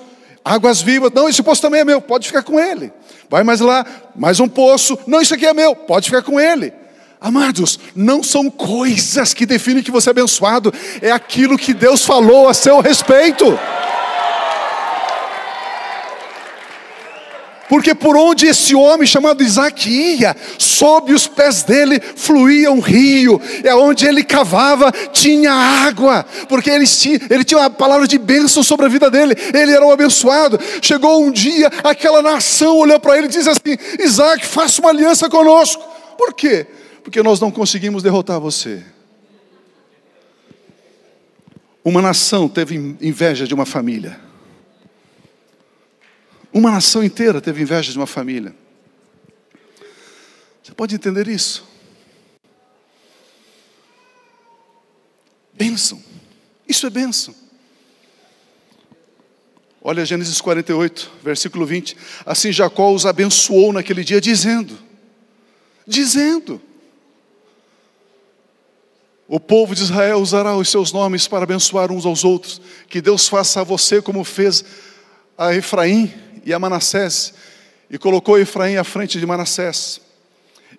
[0.45, 2.93] águas vivas, não, esse poço também é meu, pode ficar com ele.
[3.31, 3.85] Vai mais lá,
[4.15, 6.75] mais um poço, não, isso aqui é meu, pode ficar com ele.
[7.19, 12.51] Amados, não são coisas que definem que você é abençoado, é aquilo que Deus falou
[12.51, 13.59] a seu respeito.
[17.69, 23.41] Porque por onde esse homem chamado Isaac ia, sob os pés dele fluía um rio,
[23.65, 28.63] é onde ele cavava tinha água, porque ele tinha, ele tinha uma palavra de bênção
[28.63, 30.59] sobre a vida dele, ele era um abençoado.
[30.81, 35.29] Chegou um dia, aquela nação olhou para ele e disse assim: Isaac, faça uma aliança
[35.29, 35.83] conosco.
[36.17, 36.67] Por quê?
[37.03, 38.83] Porque nós não conseguimos derrotar você.
[41.85, 44.26] Uma nação teve inveja de uma família.
[46.57, 48.57] Uma nação inteira teve inveja de uma família.
[50.63, 51.69] Você pode entender isso?
[55.53, 56.03] Bênção.
[56.67, 57.35] Isso é bênção.
[59.83, 61.95] Olha Gênesis 48, versículo 20.
[62.25, 64.79] Assim Jacó os abençoou naquele dia, dizendo:
[65.87, 66.59] Dizendo.
[69.29, 72.63] O povo de Israel usará os seus nomes para abençoar uns aos outros.
[72.89, 74.65] Que Deus faça a você como fez
[75.37, 77.35] a Efraim e a Manassés,
[77.91, 80.01] e colocou Efraim à frente de Manassés.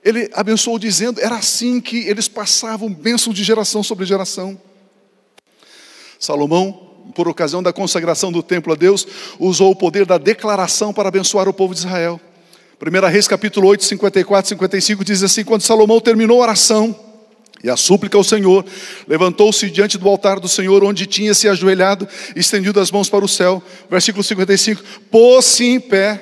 [0.04, 4.60] Ele abençoou dizendo, era assim que eles passavam bênção de geração sobre geração.
[6.18, 9.06] Salomão, por ocasião da consagração do templo a Deus,
[9.38, 12.20] usou o poder da declaração para abençoar o povo de Israel.
[12.80, 16.96] 1 Reis capítulo 8, 54 55 diz assim: Quando Salomão terminou a oração,
[17.64, 18.64] e a súplica ao Senhor,
[19.08, 23.28] levantou-se diante do altar do Senhor, onde tinha se ajoelhado, estendido as mãos para o
[23.28, 23.62] céu.
[23.90, 26.22] Versículo 55: Pôs-se em pé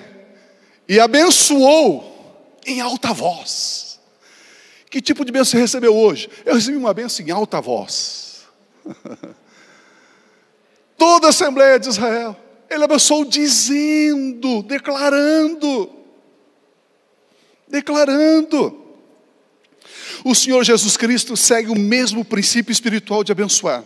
[0.88, 4.00] e abençoou em alta voz.
[4.90, 6.30] Que tipo de bênção você recebeu hoje?
[6.46, 8.46] Eu recebi uma bênção em alta voz.
[10.98, 12.38] Toda a Assembleia de Israel,
[12.70, 15.90] ele abençoou dizendo, declarando,
[17.68, 18.85] declarando.
[20.28, 23.84] O Senhor Jesus Cristo segue o mesmo princípio espiritual de abençoar.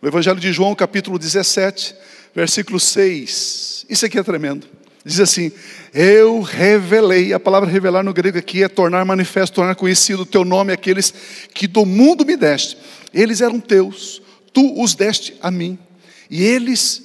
[0.00, 1.96] No Evangelho de João, capítulo 17,
[2.32, 3.86] versículo 6.
[3.90, 4.68] Isso aqui é tremendo.
[5.04, 5.50] Diz assim:
[5.92, 10.44] Eu revelei, a palavra revelar no grego aqui é tornar manifesto, tornar conhecido o teu
[10.44, 11.12] nome àqueles
[11.52, 12.78] que do mundo me deste.
[13.12, 14.22] eles eram teus,
[14.52, 15.76] tu os deste a mim,
[16.30, 17.02] e eles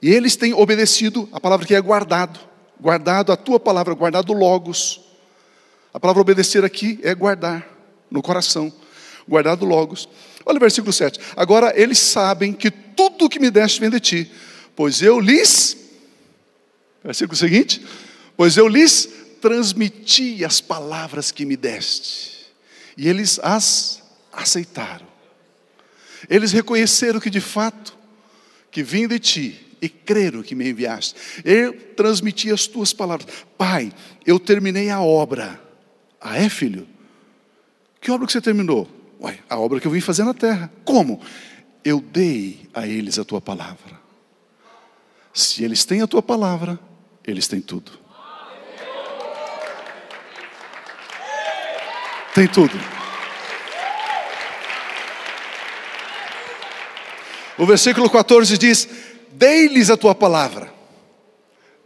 [0.00, 2.38] e eles têm obedecido a palavra que é guardado,
[2.80, 5.03] guardado a tua palavra, guardado logos.
[5.94, 7.66] A palavra obedecer aqui é guardar
[8.10, 8.70] no coração,
[9.26, 10.06] guardado logos.
[10.44, 11.18] Olha o versículo 7.
[11.34, 14.30] Agora eles sabem que tudo o que me deste vem de ti,
[14.76, 15.84] pois eu lhes
[17.04, 17.84] Versículo seguinte,
[18.34, 19.06] pois eu lhes
[19.42, 22.46] transmiti as palavras que me deste,
[22.96, 25.06] e eles as aceitaram.
[26.30, 27.94] Eles reconheceram que de fato
[28.70, 31.14] que vim de ti e creram que me enviaste.
[31.44, 33.28] Eu transmiti as tuas palavras.
[33.58, 33.92] Pai,
[34.24, 35.60] eu terminei a obra.
[36.26, 36.88] Ah, é, filho?
[38.00, 38.88] Que obra que você terminou?
[39.20, 40.72] Ué, a obra que eu vim fazer na terra.
[40.82, 41.20] Como?
[41.84, 44.00] Eu dei a eles a tua palavra.
[45.34, 46.80] Se eles têm a tua palavra,
[47.26, 47.92] eles têm tudo.
[52.34, 52.80] Tem tudo.
[57.58, 58.88] O versículo 14 diz:
[59.30, 60.73] Dei-lhes a tua palavra.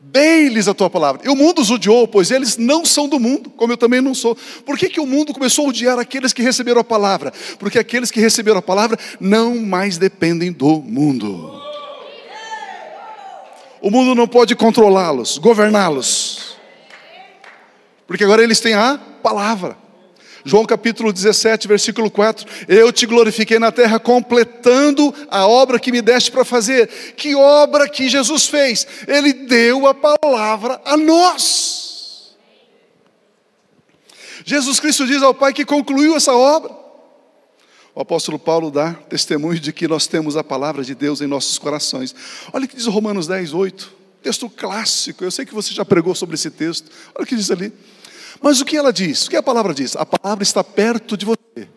[0.00, 1.22] Dei-lhes a tua palavra.
[1.24, 4.14] E o mundo os odiou, pois eles não são do mundo, como eu também não
[4.14, 4.36] sou.
[4.64, 7.32] Por que, que o mundo começou a odiar aqueles que receberam a palavra?
[7.58, 11.60] Porque aqueles que receberam a palavra não mais dependem do mundo.
[13.80, 16.56] O mundo não pode controlá-los, governá-los.
[18.06, 19.76] Porque agora eles têm a palavra.
[20.48, 26.00] João capítulo 17, versículo 4: Eu te glorifiquei na terra, completando a obra que me
[26.00, 26.88] deste para fazer.
[27.16, 28.86] Que obra que Jesus fez?
[29.06, 32.34] Ele deu a palavra a nós.
[34.42, 36.74] Jesus Cristo diz ao Pai que concluiu essa obra.
[37.94, 41.58] O apóstolo Paulo dá testemunho de que nós temos a palavra de Deus em nossos
[41.58, 42.14] corações.
[42.54, 43.98] Olha o que diz Romanos 10, 8.
[44.22, 46.90] Texto clássico, eu sei que você já pregou sobre esse texto.
[47.14, 47.70] Olha o que diz ali.
[48.40, 49.26] Mas o que ela diz?
[49.26, 49.96] O que a palavra diz?
[49.96, 51.68] A palavra está perto de você.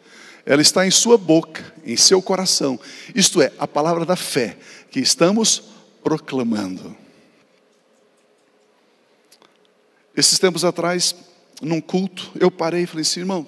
[0.45, 2.79] Ela está em sua boca, em seu coração.
[3.15, 4.57] Isto é, a palavra da fé
[4.89, 5.63] que estamos
[6.03, 6.95] proclamando.
[10.15, 11.15] Esses tempos atrás,
[11.61, 13.47] num culto, eu parei e falei assim, irmão,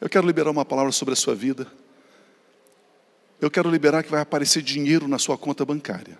[0.00, 1.66] eu quero liberar uma palavra sobre a sua vida.
[3.40, 6.18] Eu quero liberar que vai aparecer dinheiro na sua conta bancária.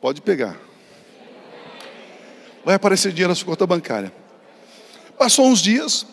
[0.00, 0.69] Pode pegar
[2.64, 4.12] vai aparecer dinheiro na sua conta bancária.
[5.18, 6.06] Passou uns dias,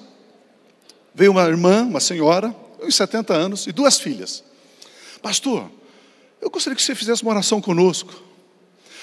[1.13, 4.43] veio uma irmã, uma senhora, uns 70 anos, e duas filhas.
[5.21, 5.69] Pastor,
[6.41, 8.23] eu gostaria que você fizesse uma oração conosco.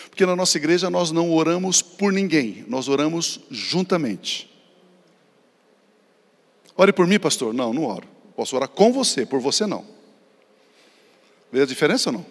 [0.08, 4.48] Porque na nossa igreja nós não oramos por ninguém, nós oramos juntamente.
[6.76, 7.52] Ore por mim, pastor?
[7.52, 8.06] Não, não oro.
[8.36, 9.84] Posso orar com você, por você não.
[11.50, 12.26] Vê a diferença ou não?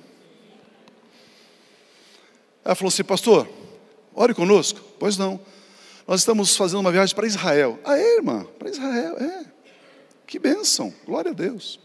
[2.63, 3.47] Ela falou assim, pastor,
[4.15, 4.79] Ore conosco?
[4.99, 5.39] Pois não.
[6.07, 7.79] Nós estamos fazendo uma viagem para Israel.
[7.83, 8.45] Ah, é, irmã?
[8.59, 9.45] Para Israel, é.
[10.27, 11.79] Que bênção, glória a Deus.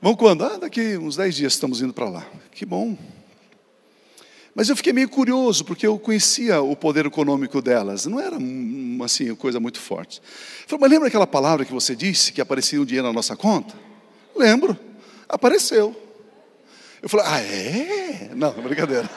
[0.00, 0.44] Vamos quando?
[0.44, 2.26] Ah, daqui uns dez dias estamos indo para lá.
[2.52, 2.96] Que bom.
[4.54, 8.06] Mas eu fiquei meio curioso, porque eu conhecia o poder econômico delas.
[8.06, 8.38] Não era
[9.04, 10.22] assim, coisa muito forte.
[10.66, 13.74] Falei, mas lembra aquela palavra que você disse que aparecia um dinheiro na nossa conta?
[14.34, 14.78] Lembro.
[15.28, 15.94] Apareceu.
[17.02, 18.30] Eu falei, ah, é?
[18.34, 19.10] Não, brincadeira.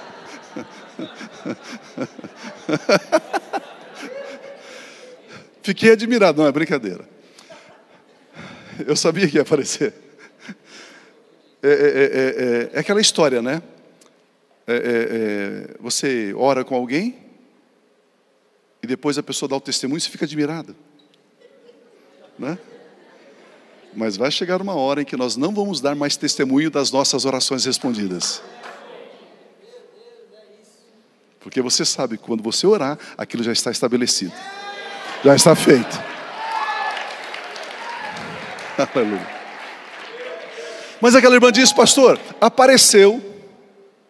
[5.61, 7.07] Fiquei admirado, não é brincadeira.
[8.85, 9.93] Eu sabia que ia aparecer.
[11.61, 13.61] É, é, é, é aquela história, né?
[15.79, 17.17] você ora com alguém
[18.83, 20.75] e depois a pessoa dá o testemunho e você fica admirado.
[22.37, 22.57] Né?
[23.93, 27.25] Mas vai chegar uma hora em que nós não vamos dar mais testemunho das nossas
[27.25, 28.41] orações respondidas.
[31.39, 34.33] Porque você sabe que quando você orar, aquilo já está estabelecido.
[35.23, 35.99] Já está feito.
[38.93, 39.39] Aleluia.
[41.01, 43.21] Mas aquela irmã disse, pastor, apareceu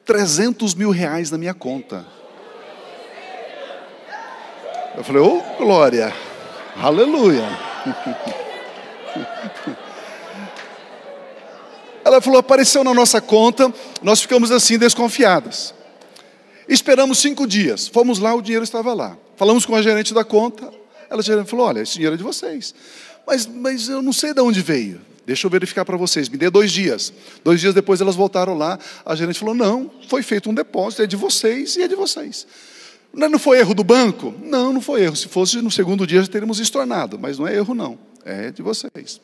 [0.05, 2.03] 300 mil reais na minha conta.
[4.97, 6.11] Eu falei, ô oh, glória,
[6.75, 7.45] aleluia.
[12.03, 13.71] Ela falou, apareceu na nossa conta,
[14.01, 15.75] nós ficamos assim desconfiadas.
[16.69, 17.87] Esperamos cinco dias.
[17.87, 19.17] Fomos lá, o dinheiro estava lá.
[19.35, 20.71] Falamos com a gerente da conta.
[21.09, 22.75] Ela falou: Olha, esse dinheiro é de vocês.
[23.25, 25.01] Mas, mas eu não sei de onde veio.
[25.25, 26.29] Deixa eu verificar para vocês.
[26.29, 27.11] Me dê dois dias.
[27.43, 28.77] Dois dias depois elas voltaram lá.
[29.03, 32.45] A gerente falou: Não, foi feito um depósito, é de vocês e é de vocês.
[33.11, 34.31] Não foi erro do banco?
[34.39, 35.15] Não, não foi erro.
[35.15, 37.97] Se fosse no segundo dia já teríamos estornado, mas não é erro, não.
[38.23, 39.19] É de vocês.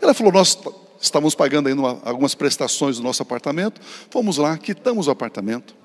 [0.00, 0.56] Ela falou: Nós
[1.00, 3.80] estávamos pagando ainda algumas prestações do nosso apartamento.
[4.10, 5.81] Fomos lá, quitamos o apartamento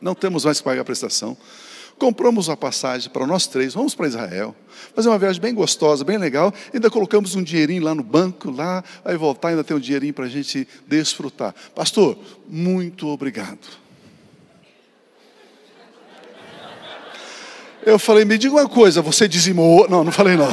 [0.00, 1.36] não temos mais que pagar a prestação.
[1.98, 4.56] compramos uma passagem para nós três, vamos para Israel,
[4.94, 8.82] fazer uma viagem bem gostosa, bem legal, ainda colocamos um dinheirinho lá no banco, lá,
[9.04, 11.54] vai voltar, ainda tem um dinheirinho para a gente desfrutar.
[11.74, 13.58] Pastor, muito obrigado.
[17.84, 19.88] Eu falei, me diga uma coisa, você dizimou?
[19.88, 20.50] Não, não falei não.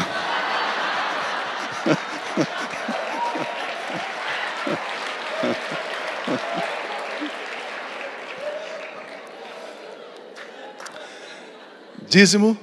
[12.10, 12.58] Dízimo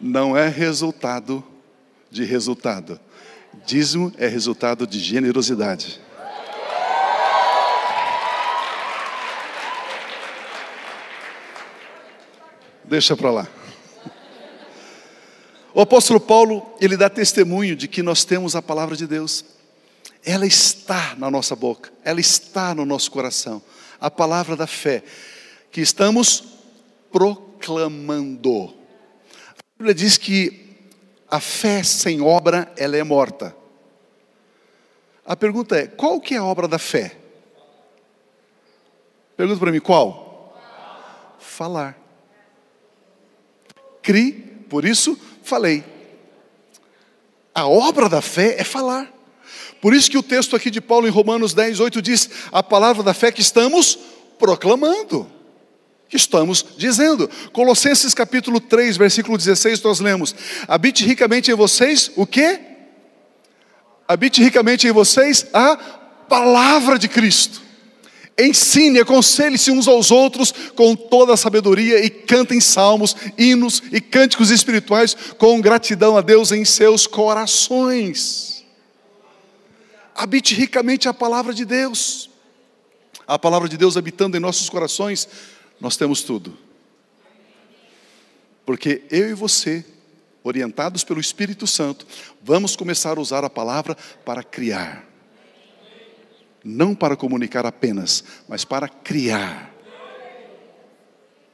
[0.00, 1.44] não é resultado
[2.10, 2.98] de resultado.
[3.66, 6.00] Dízimo é resultado de generosidade.
[12.84, 13.48] Deixa para lá.
[15.74, 19.44] O apóstolo Paulo, ele dá testemunho de que nós temos a palavra de Deus.
[20.24, 23.62] Ela está na nossa boca, ela está no nosso coração.
[24.00, 25.04] A palavra da fé,
[25.70, 26.44] que estamos
[27.12, 28.77] proclamando.
[29.78, 30.66] Bíblia diz que
[31.30, 33.54] a fé sem obra, ela é morta.
[35.24, 37.16] A pergunta é, qual que é a obra da fé?
[39.36, 40.58] Pergunta para mim, qual?
[41.38, 41.96] Falar.
[44.02, 44.32] Cri,
[44.68, 45.84] por isso falei.
[47.54, 49.12] A obra da fé é falar.
[49.80, 53.04] Por isso que o texto aqui de Paulo em Romanos 10, 8 diz: a palavra
[53.04, 53.96] da fé que estamos
[54.40, 55.30] proclamando,
[56.08, 57.28] que estamos dizendo.
[57.52, 60.34] Colossenses capítulo 3, versículo 16, nós lemos:
[60.66, 62.60] habite ricamente em vocês o que?
[64.06, 65.76] Habite ricamente em vocês a
[66.28, 67.68] palavra de Cristo.
[68.40, 74.50] Ensine, aconselhe-se uns aos outros com toda a sabedoria e cantem salmos, hinos e cânticos
[74.50, 78.64] espirituais com gratidão a Deus em seus corações.
[80.14, 82.30] Habite ricamente a palavra de Deus.
[83.26, 85.28] A palavra de Deus habitando em nossos corações,
[85.80, 86.56] nós temos tudo.
[88.64, 89.84] Porque eu e você,
[90.42, 92.06] orientados pelo Espírito Santo,
[92.42, 95.08] vamos começar a usar a palavra para criar
[96.68, 99.72] não para comunicar apenas, mas para criar.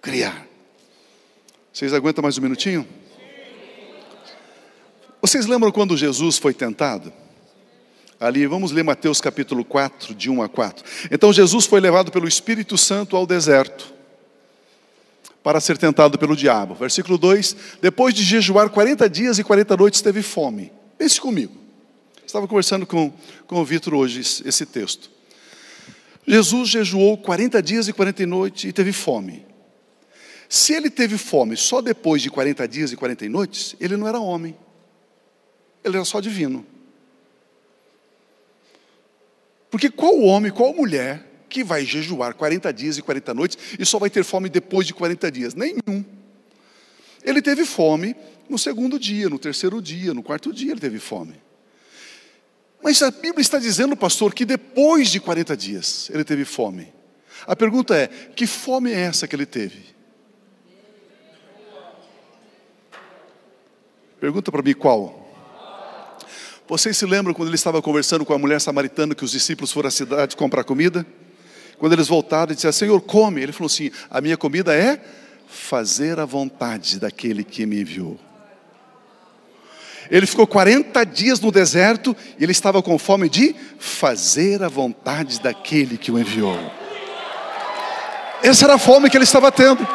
[0.03, 0.47] Criar.
[1.73, 2.87] Vocês aguentam mais um minutinho?
[5.21, 7.13] Vocês lembram quando Jesus foi tentado?
[8.21, 10.85] Ali, vamos ler Mateus capítulo 4, de 1 a 4.
[11.11, 13.94] Então Jesus foi levado pelo Espírito Santo ao deserto
[15.45, 16.75] para ser tentado pelo diabo.
[16.75, 20.73] Versículo 2: Depois de jejuar 40 dias e 40 noites, teve fome.
[20.97, 21.55] Pense comigo.
[22.27, 23.13] Estava conversando com,
[23.47, 25.11] com o Vitor hoje esse texto.
[26.27, 29.45] Jesus jejuou 40 dias e 40 noites e teve fome.
[30.49, 34.19] Se ele teve fome só depois de 40 dias e 40 noites, ele não era
[34.19, 34.57] homem.
[35.85, 36.65] Ele era só divino.
[39.71, 43.97] Porque qual homem, qual mulher que vai jejuar 40 dias e 40 noites e só
[43.97, 45.55] vai ter fome depois de 40 dias?
[45.55, 46.05] Nenhum.
[47.23, 48.17] Ele teve fome
[48.51, 51.41] no segundo dia, no terceiro dia, no quarto dia ele teve fome.
[52.83, 56.93] Mas a Bíblia está dizendo, pastor, que depois de 40 dias ele teve fome.
[57.47, 59.95] A pergunta é: que fome é essa que ele teve?
[64.19, 65.23] Pergunta para mim qual?
[66.67, 69.87] Vocês se lembram quando ele estava conversando com a mulher samaritana que os discípulos foram
[69.87, 71.07] à cidade comprar comida?
[71.85, 73.43] Quando eles voltaram disseram, Senhor, come.
[73.43, 74.99] Ele falou assim: A minha comida é
[75.47, 78.19] fazer a vontade daquele que me enviou.
[80.11, 85.43] Ele ficou 40 dias no deserto e ele estava com fome de fazer a vontade
[85.43, 86.59] daquele que o enviou.
[88.43, 89.87] Essa era a fome que ele estava tendo.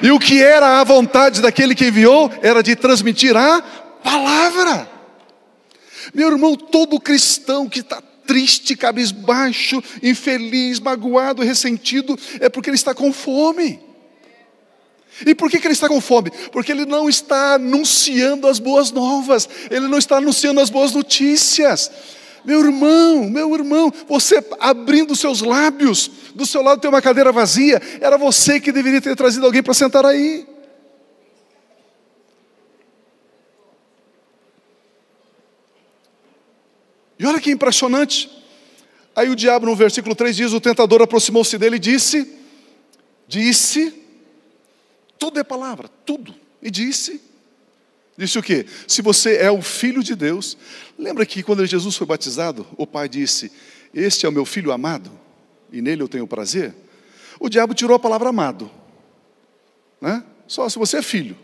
[0.00, 3.62] E o que era a vontade daquele que enviou era de transmitir a
[4.02, 4.88] palavra.
[6.14, 12.94] Meu irmão, todo cristão que está triste, cabisbaixo, infeliz, magoado, ressentido, é porque ele está
[12.94, 13.80] com fome.
[15.24, 16.30] E por que, que ele está com fome?
[16.50, 21.90] Porque ele não está anunciando as boas novas, ele não está anunciando as boas notícias.
[22.44, 27.80] Meu irmão, meu irmão, você abrindo seus lábios, do seu lado tem uma cadeira vazia,
[28.00, 30.53] era você que deveria ter trazido alguém para sentar aí.
[37.24, 38.30] E olha que impressionante.
[39.16, 42.30] Aí o diabo no versículo 3 diz: O tentador aproximou-se dele e disse:
[43.26, 43.94] Disse,
[45.18, 46.34] tudo é palavra, tudo.
[46.60, 47.22] E disse,
[48.14, 48.66] disse o quê?
[48.86, 50.58] Se você é o filho de Deus,
[50.98, 53.50] lembra que quando Jesus foi batizado, o pai disse:
[53.94, 55.10] Este é o meu filho amado,
[55.72, 56.74] e nele eu tenho prazer.
[57.40, 58.70] O diabo tirou a palavra amado,
[59.98, 60.22] né?
[60.46, 61.38] Só se você é filho.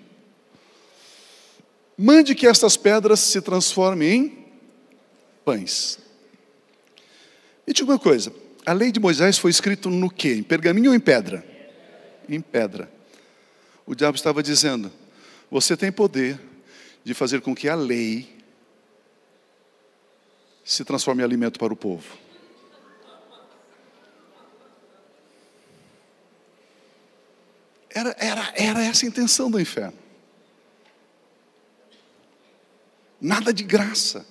[1.96, 4.39] Mande que estas pedras se transformem em
[5.50, 5.98] pães.
[7.66, 8.32] E diga uma coisa:
[8.64, 10.34] a lei de Moisés foi escrita no quê?
[10.34, 11.44] Em pergaminho ou em pedra?
[12.28, 12.90] Em pedra.
[13.84, 14.92] O diabo estava dizendo:
[15.50, 16.40] Você tem poder
[17.02, 18.38] de fazer com que a lei
[20.64, 22.16] se transforme em alimento para o povo.
[27.92, 29.98] Era, era, era essa a intenção do inferno.
[33.20, 34.24] Nada de graça.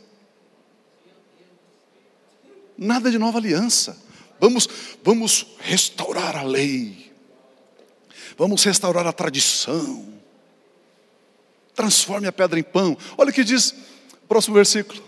[2.81, 3.97] Nada de nova aliança.
[4.39, 4.69] Vamos,
[5.03, 7.11] vamos restaurar a lei.
[8.37, 10.07] Vamos restaurar a tradição.
[11.75, 12.97] Transforme a pedra em pão.
[13.17, 13.75] Olha o que diz,
[14.29, 15.03] próximo versículo.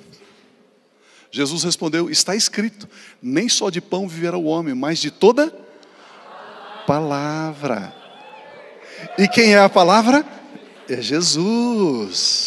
[1.31, 2.89] Jesus respondeu: Está escrito:
[3.21, 5.57] Nem só de pão viverá o homem, mas de toda
[6.85, 7.95] palavra.
[9.17, 10.25] E quem é a palavra?
[10.89, 12.41] É Jesus.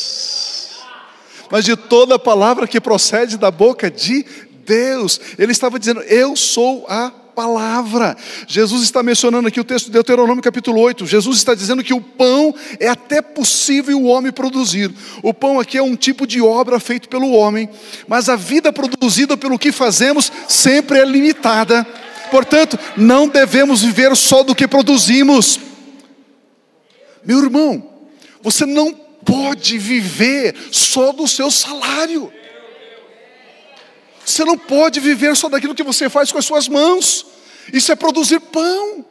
[1.51, 4.27] Mas de toda palavra que procede da boca de
[4.65, 5.21] Deus.
[5.39, 8.17] Ele estava dizendo: Eu sou a palavra.
[8.47, 11.07] Jesus está mencionando aqui o texto de Deuteronômio capítulo 8.
[11.07, 14.91] Jesus está dizendo que o pão é até possível o homem produzir.
[15.23, 17.69] O pão aqui é um tipo de obra feito pelo homem,
[18.07, 21.87] mas a vida produzida pelo que fazemos sempre é limitada.
[22.31, 25.61] Portanto, não devemos viver só do que produzimos.
[27.25, 27.91] Meu irmão,
[28.43, 32.31] você não pode viver só do seu salário.
[34.25, 37.27] Você não pode viver só daquilo que você faz com as suas mãos.
[37.73, 39.05] Isso é produzir pão.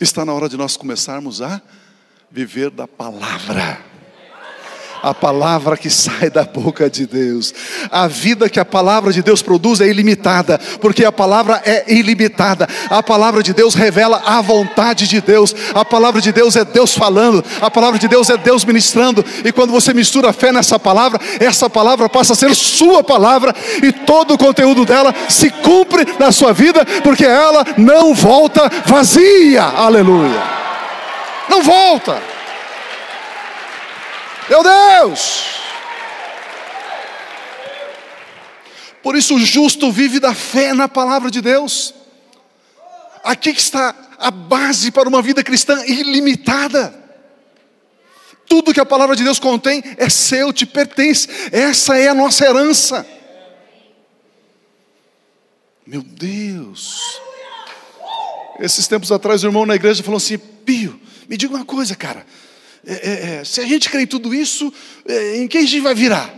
[0.00, 1.60] Está na hora de nós começarmos a
[2.30, 3.84] viver da palavra
[5.02, 7.54] a palavra que sai da boca de Deus.
[7.90, 12.68] A vida que a palavra de Deus produz é ilimitada, porque a palavra é ilimitada.
[12.90, 15.54] A palavra de Deus revela a vontade de Deus.
[15.74, 19.24] A palavra de Deus é Deus falando, a palavra de Deus é Deus ministrando.
[19.44, 23.54] E quando você mistura a fé nessa palavra, essa palavra passa a ser sua palavra
[23.82, 29.62] e todo o conteúdo dela se cumpre na sua vida, porque ela não volta vazia.
[29.62, 30.42] Aleluia.
[31.48, 32.37] Não volta.
[34.48, 35.58] Meu Deus!
[39.02, 41.94] Por isso o justo vive da fé na palavra de Deus.
[43.22, 46.94] Aqui está a base para uma vida cristã ilimitada.
[48.46, 51.28] Tudo que a palavra de Deus contém é seu, te pertence.
[51.52, 53.06] Essa é a nossa herança.
[55.86, 57.20] Meu Deus.
[58.58, 62.26] Esses tempos atrás, o irmão na igreja falou assim: Pio, me diga uma coisa, cara.
[62.86, 64.72] É, é, é, se a gente crê em tudo isso,
[65.06, 66.34] é, em quem a gente vai virar?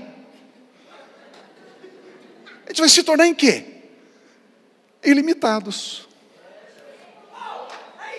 [2.67, 3.65] A gente vai se tornar em quê?
[5.05, 6.09] Ilimitados.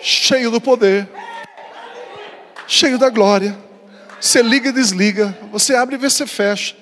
[0.02, 1.08] Cheio do poder.
[2.66, 3.58] Cheio da glória.
[4.20, 5.36] Você liga e desliga.
[5.50, 6.76] Você abre e vê se fecha.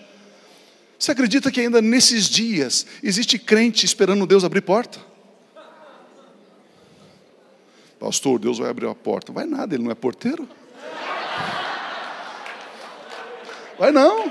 [0.98, 4.98] Você acredita que ainda nesses dias existe crente esperando Deus abrir porta?
[7.98, 9.32] Pastor, Deus vai abrir a porta.
[9.32, 10.48] Vai nada, ele não é porteiro.
[13.80, 14.30] Vai não.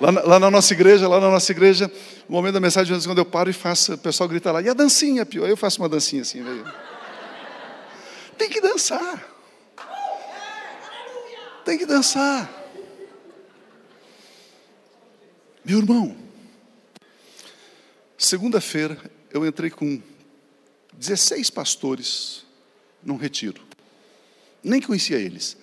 [0.00, 1.86] Lá na, lá na, nossa igreja, lá na nossa igreja,
[2.28, 4.74] no momento da mensagem, quando eu paro e faço, o pessoal grita lá, e a
[4.74, 5.48] dancinha, pior?
[5.48, 6.64] Eu faço uma dancinha assim, veio.
[8.36, 9.24] Tem que dançar.
[11.64, 12.50] Tem que dançar.
[15.64, 16.16] Meu irmão,
[18.22, 18.96] Segunda-feira
[19.32, 20.00] eu entrei com
[20.92, 22.46] 16 pastores
[23.02, 23.60] num retiro.
[24.62, 25.56] Nem conhecia eles.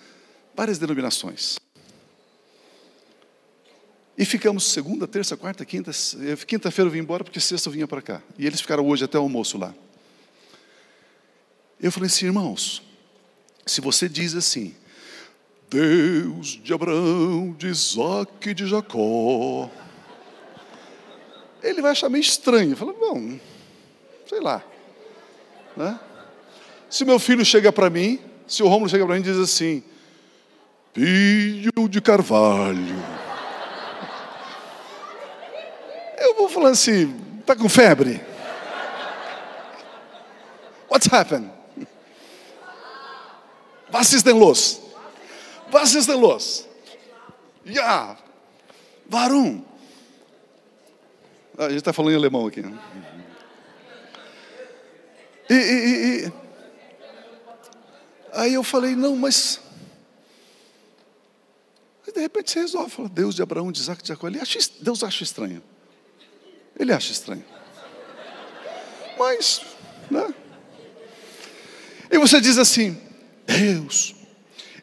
[0.54, 1.58] Várias denominações.
[4.16, 5.90] E ficamos segunda, terça, quarta, quinta.
[6.46, 8.22] Quinta-feira eu vim embora porque sexta eu vinha para cá.
[8.38, 9.74] E eles ficaram hoje até o almoço lá.
[11.80, 12.82] Eu falei assim, irmãos,
[13.64, 14.74] se você diz assim,
[15.70, 19.70] Deus de Abraão, de Isaac e de Jacó,
[21.62, 22.76] ele vai achar meio estranho.
[22.76, 23.38] Fala, bom,
[24.28, 24.62] sei lá.
[25.76, 25.98] Né?
[26.88, 29.82] Se meu filho chega para mim, se o Romulo chega para mim e diz assim,
[30.92, 32.96] Pio de Carvalho.
[36.18, 38.20] Eu vou falar assim, tá com febre?
[40.90, 41.50] What's happened?
[43.92, 44.80] Was ist denn los?
[45.72, 46.66] Was ist denn los?
[47.64, 48.16] Ja,
[49.10, 49.64] warum?
[51.60, 52.62] Ah, a gente está falando em alemão aqui.
[52.62, 52.72] Né?
[55.50, 56.32] E, e, e,
[58.32, 59.60] aí eu falei, não, mas.
[62.06, 64.26] Aí de repente você resolve, fala, Deus de Abraão, de Isaac, de Jacó.
[64.26, 65.62] Ele acha, Deus acha estranho.
[66.78, 67.44] Ele acha estranho.
[69.18, 69.60] Mas,
[70.10, 70.34] né?
[72.10, 72.98] E você diz assim,
[73.44, 74.14] Deus,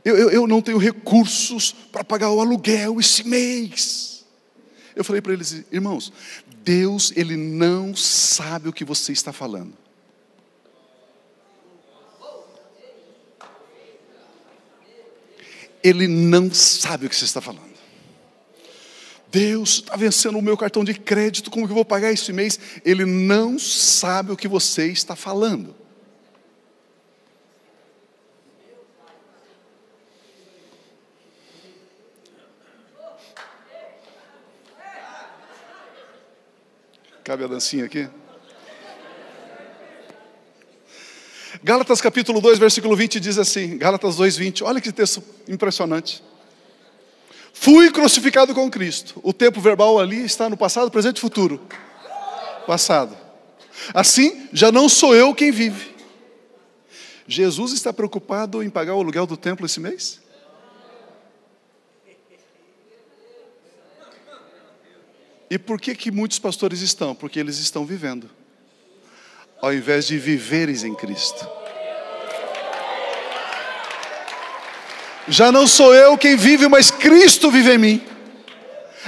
[0.05, 4.23] eu, eu, eu não tenho recursos para pagar o aluguel esse mês.
[4.95, 6.13] Eu falei para eles, irmãos,
[6.67, 9.73] Deus, Ele não sabe o que você está falando.
[15.81, 17.77] Ele não sabe o que você está falando.
[19.31, 22.59] Deus está vencendo o meu cartão de crédito, como que eu vou pagar esse mês?
[22.83, 25.73] Ele não sabe o que você está falando.
[37.27, 38.07] Cabe a dancinha aqui?
[41.61, 44.63] Gálatas capítulo 2, versículo 20 diz assim: Gálatas 2, 20.
[44.63, 46.23] Olha que texto impressionante.
[47.51, 49.19] Fui crucificado com Cristo.
[49.21, 51.59] O tempo verbal ali está no passado, presente e futuro.
[52.65, 53.17] Passado.
[53.93, 55.97] Assim, já não sou eu quem vive.
[57.27, 60.21] Jesus está preocupado em pagar o aluguel do templo esse mês?
[65.49, 67.15] E por que que muitos pastores estão?
[67.15, 68.29] Porque eles estão vivendo.
[69.61, 71.47] Ao invés de viveres em Cristo.
[75.27, 78.01] Já não sou eu quem vive, mas Cristo vive em mim.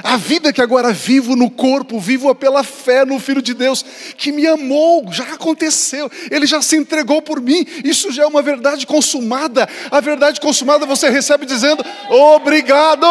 [0.03, 3.83] A vida que agora vivo no corpo, vivo pela fé no Filho de Deus,
[4.17, 8.41] que me amou, já aconteceu, ele já se entregou por mim, isso já é uma
[8.41, 9.67] verdade consumada.
[9.91, 13.05] A verdade consumada você recebe dizendo: Obrigado!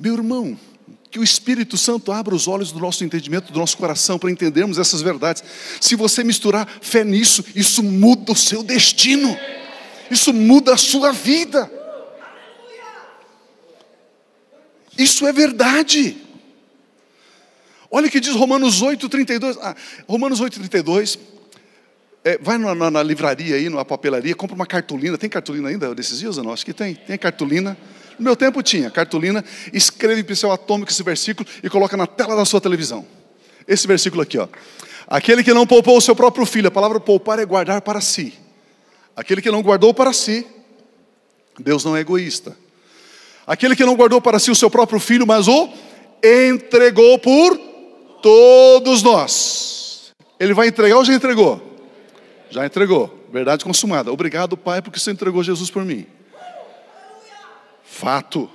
[0.00, 0.58] Meu irmão,
[1.10, 4.78] que o Espírito Santo abra os olhos do nosso entendimento, do nosso coração, para entendermos
[4.78, 5.44] essas verdades.
[5.78, 9.36] Se você misturar fé nisso, isso muda o seu destino,
[10.10, 11.70] isso muda a sua vida.
[14.96, 16.16] Isso é verdade.
[17.90, 19.58] Olha o que diz Romanos 8, 32.
[19.60, 19.76] Ah,
[20.08, 21.18] Romanos 8, 32.
[22.24, 25.18] É, vai na, na, na, livraria aí, numa papelaria, compra uma cartolina.
[25.18, 26.54] Tem cartolina ainda desses dias ou não?
[26.54, 26.94] Acho que tem.
[26.94, 27.76] Tem cartolina.
[28.20, 29.42] No meu tempo tinha cartolina,
[29.72, 33.06] escreve em pincel atômico esse versículo e coloca na tela da sua televisão.
[33.66, 34.46] Esse versículo aqui, ó.
[35.08, 38.34] Aquele que não poupou o seu próprio filho, a palavra poupar é guardar para si.
[39.16, 40.46] Aquele que não guardou para si,
[41.58, 42.54] Deus não é egoísta.
[43.46, 45.70] Aquele que não guardou para si o seu próprio filho, mas o
[46.22, 47.56] entregou por
[48.22, 50.12] todos nós.
[50.38, 51.58] Ele vai entregar ou já entregou?
[52.50, 53.26] Já entregou.
[53.32, 54.12] Verdade consumada.
[54.12, 56.06] Obrigado, Pai, porque você entregou Jesus por mim.
[58.00, 58.48] Fato.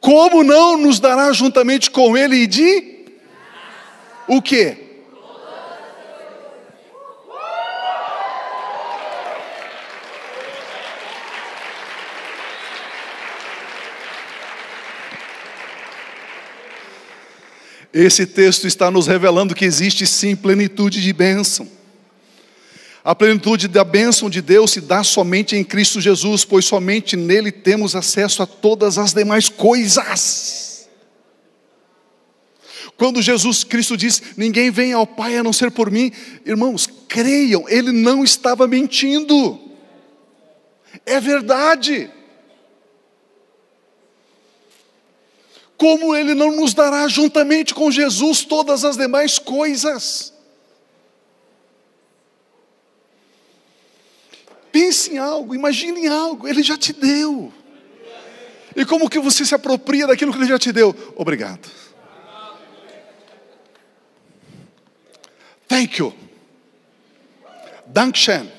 [0.00, 3.06] Como não nos dará juntamente com ele e de
[4.28, 4.76] o que?
[17.92, 21.81] Esse texto está nos revelando que existe sim plenitude de bênção.
[23.04, 27.50] A plenitude da bênção de Deus se dá somente em Cristo Jesus, pois somente nele
[27.50, 30.88] temos acesso a todas as demais coisas.
[32.96, 36.12] Quando Jesus Cristo diz: Ninguém vem ao Pai a não ser por mim,
[36.46, 39.60] irmãos, creiam, ele não estava mentindo,
[41.04, 42.08] é verdade.
[45.76, 50.31] Como ele não nos dará juntamente com Jesus todas as demais coisas?
[54.72, 57.52] Pense em algo, imagine em algo, Ele já te deu.
[58.74, 60.96] E como que você se apropria daquilo que Ele já te deu?
[61.14, 61.70] Obrigado.
[65.68, 66.14] Thank you.
[67.86, 68.50] Dankeschön.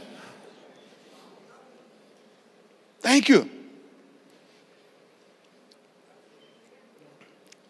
[3.01, 3.49] Thank you.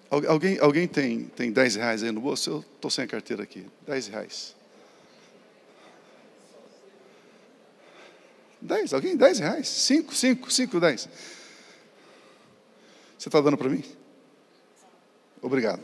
[0.09, 2.49] Alguém, alguém tem, tem 10 reais aí no bolso?
[2.51, 3.65] Eu estou sem a carteira aqui.
[3.87, 4.55] 10 reais.
[8.63, 9.17] Dez, alguém?
[9.17, 9.67] Dez reais?
[9.67, 11.09] Cinco, cinco, cinco, dez.
[13.17, 13.83] Você está dando para mim?
[15.41, 15.83] Obrigado.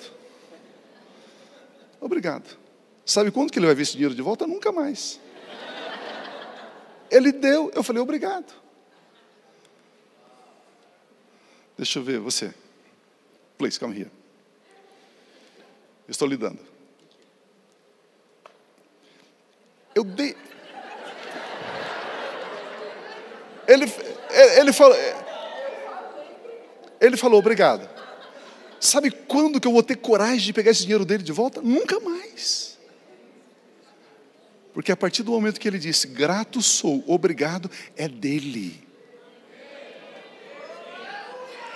[1.99, 2.57] Obrigado.
[3.05, 4.47] Sabe quando que ele vai ver esse dinheiro de volta?
[4.47, 5.19] Nunca mais.
[7.11, 8.53] Ele deu, eu falei, obrigado.
[11.77, 12.53] Deixa eu ver, você.
[13.57, 14.11] Please, come here.
[16.07, 16.59] estou lhe dando.
[19.93, 20.37] Eu dei.
[23.69, 23.85] Ele,
[24.57, 24.97] ele, falou,
[26.99, 27.87] ele falou, obrigado.
[28.79, 31.61] Sabe quando que eu vou ter coragem de pegar esse dinheiro dele de volta?
[31.61, 32.77] Nunca mais.
[34.73, 38.83] Porque a partir do momento que ele disse, grato sou, obrigado, é dele.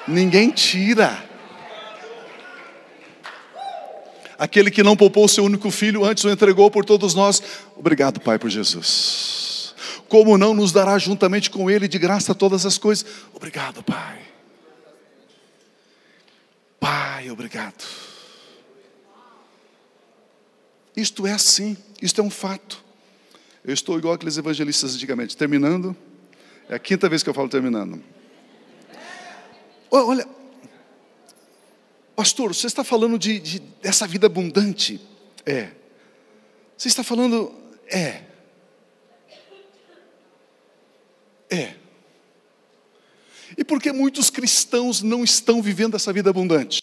[0.07, 1.29] Ninguém tira.
[4.43, 7.41] aquele que não poupou seu único filho, antes o entregou por todos nós.
[7.77, 9.42] Obrigado, Pai, por Jesus.
[10.13, 13.03] Como não nos dará juntamente com Ele de graça todas as coisas?
[13.33, 14.21] Obrigado, Pai.
[16.79, 17.83] Pai, obrigado.
[20.95, 22.85] Isto é assim, isto é um fato.
[23.65, 25.97] Eu estou igual aqueles evangelistas antigamente, terminando.
[26.69, 27.99] É a quinta vez que eu falo terminando.
[29.89, 30.27] Olha,
[32.15, 35.01] pastor, você está falando de, de, dessa vida abundante?
[35.43, 35.71] É.
[36.77, 37.51] Você está falando,
[37.87, 38.31] é.
[41.53, 41.75] É.
[43.55, 46.81] E por que muitos cristãos não estão vivendo essa vida abundante?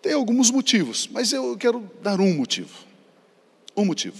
[0.00, 2.70] Tem alguns motivos, mas eu quero dar um motivo.
[3.76, 4.16] Um motivo.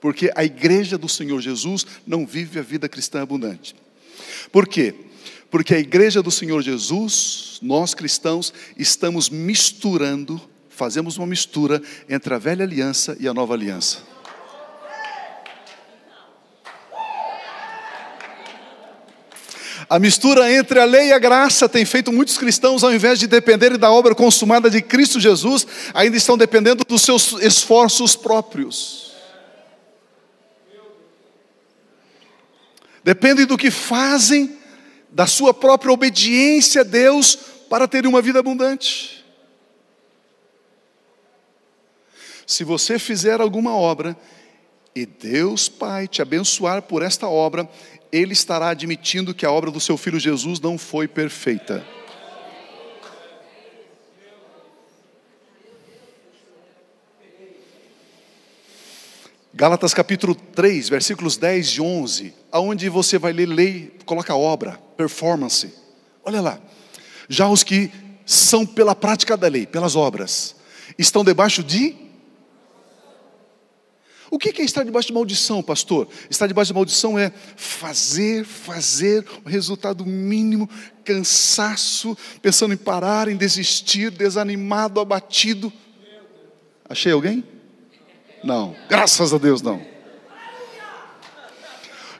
[0.00, 3.74] Porque a igreja do Senhor Jesus não vive a vida cristã abundante.
[4.52, 4.94] Por quê?
[5.50, 12.38] Porque a igreja do Senhor Jesus, nós cristãos, estamos misturando, fazemos uma mistura entre a
[12.38, 13.98] velha aliança e a nova aliança.
[19.88, 23.26] A mistura entre a lei e a graça tem feito muitos cristãos, ao invés de
[23.26, 29.12] dependerem da obra consumada de Cristo Jesus, ainda estão dependendo dos seus esforços próprios.
[33.02, 34.58] Dependem do que fazem,
[35.08, 37.38] da sua própria obediência a Deus
[37.70, 39.24] para terem uma vida abundante.
[42.46, 44.14] Se você fizer alguma obra
[44.94, 47.68] e Deus Pai te abençoar por esta obra,
[48.12, 51.84] ele estará admitindo que a obra do seu filho Jesus não foi perfeita.
[59.52, 65.74] Gálatas capítulo 3, versículos 10 e 11, aonde você vai ler lei, coloca obra, performance.
[66.24, 66.60] Olha lá.
[67.28, 67.90] Já os que
[68.24, 70.54] são pela prática da lei, pelas obras,
[70.96, 72.07] estão debaixo de
[74.30, 76.08] o que é estar debaixo de maldição, pastor?
[76.28, 80.68] Estar debaixo de maldição é fazer, fazer, o resultado mínimo,
[81.04, 85.72] cansaço, pensando em parar, em desistir, desanimado, abatido.
[86.88, 87.42] Achei alguém?
[88.44, 89.80] Não, graças a Deus não.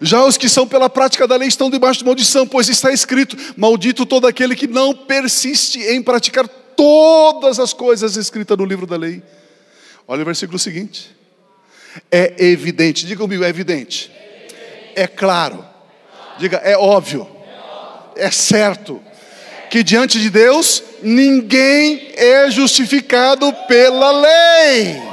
[0.01, 3.37] Já os que são pela prática da lei estão debaixo de maldição, pois está escrito:
[3.57, 8.97] Maldito todo aquele que não persiste em praticar todas as coisas escritas no livro da
[8.97, 9.23] lei.
[10.07, 11.18] Olha o versículo seguinte.
[12.11, 14.11] É evidente, diga comigo, é evidente.
[14.95, 15.65] É claro.
[16.39, 17.29] Diga, é óbvio.
[18.17, 19.03] É certo.
[19.71, 25.09] Que diante de Deus, ninguém é justificado pela lei.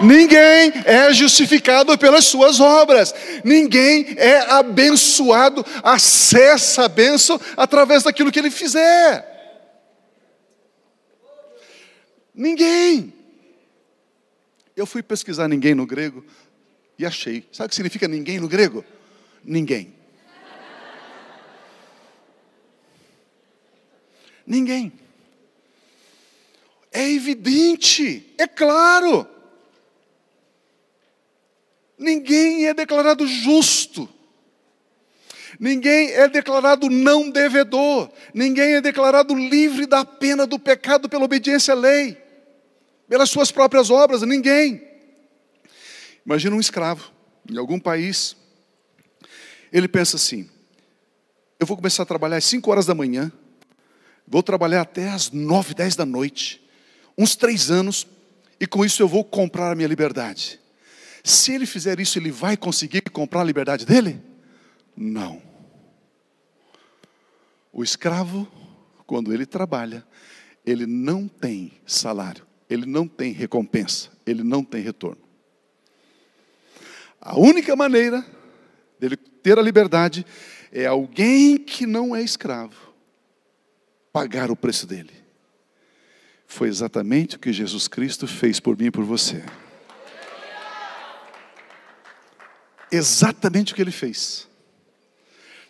[0.00, 3.14] Ninguém é justificado pelas suas obras.
[3.42, 9.26] Ninguém é abençoado, acessa a bênção através daquilo que ele fizer.
[12.34, 13.17] Ninguém.
[14.78, 16.24] Eu fui pesquisar ninguém no grego
[16.96, 17.44] e achei.
[17.50, 18.84] Sabe o que significa ninguém no grego?
[19.42, 19.92] Ninguém.
[24.46, 24.92] Ninguém.
[26.92, 29.26] É evidente, é claro.
[31.98, 34.08] Ninguém é declarado justo.
[35.58, 38.12] Ninguém é declarado não devedor.
[38.32, 42.27] Ninguém é declarado livre da pena do pecado pela obediência à lei
[43.08, 44.86] pelas suas próprias obras, ninguém.
[46.24, 47.10] Imagina um escravo
[47.50, 48.36] em algum país,
[49.72, 50.48] ele pensa assim:
[51.58, 53.32] eu vou começar a trabalhar às 5 horas da manhã,
[54.26, 56.62] vou trabalhar até às 9, 10 da noite,
[57.16, 58.06] uns três anos,
[58.60, 60.60] e com isso eu vou comprar a minha liberdade.
[61.24, 64.22] Se ele fizer isso, ele vai conseguir comprar a liberdade dele?
[64.96, 65.42] Não.
[67.72, 68.46] O escravo,
[69.06, 70.06] quando ele trabalha,
[70.64, 75.22] ele não tem salário ele não tem recompensa, ele não tem retorno.
[77.20, 78.24] A única maneira
[78.98, 80.24] dele ter a liberdade
[80.72, 82.92] é alguém que não é escravo
[84.12, 85.12] pagar o preço dele.
[86.46, 89.44] Foi exatamente o que Jesus Cristo fez por mim e por você.
[92.90, 94.48] Exatamente o que ele fez.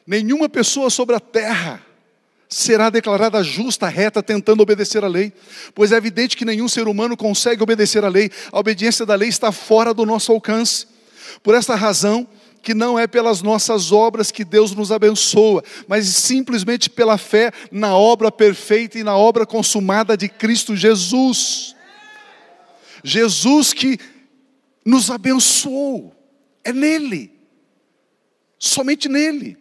[0.06, 1.84] Nenhuma pessoa sobre a terra
[2.48, 5.32] será declarada justa, reta, tentando obedecer à lei,
[5.74, 9.28] pois é evidente que nenhum ser humano consegue obedecer à lei, a obediência da lei
[9.28, 10.86] está fora do nosso alcance.
[11.42, 12.26] Por essa razão,
[12.62, 17.96] que não é pelas nossas obras que Deus nos abençoa, mas simplesmente pela fé na
[17.96, 21.74] obra perfeita e na obra consumada de Cristo Jesus.
[23.04, 23.98] Jesus que
[24.84, 26.14] nos abençoou,
[26.64, 27.32] é nele,
[28.58, 29.56] somente nele.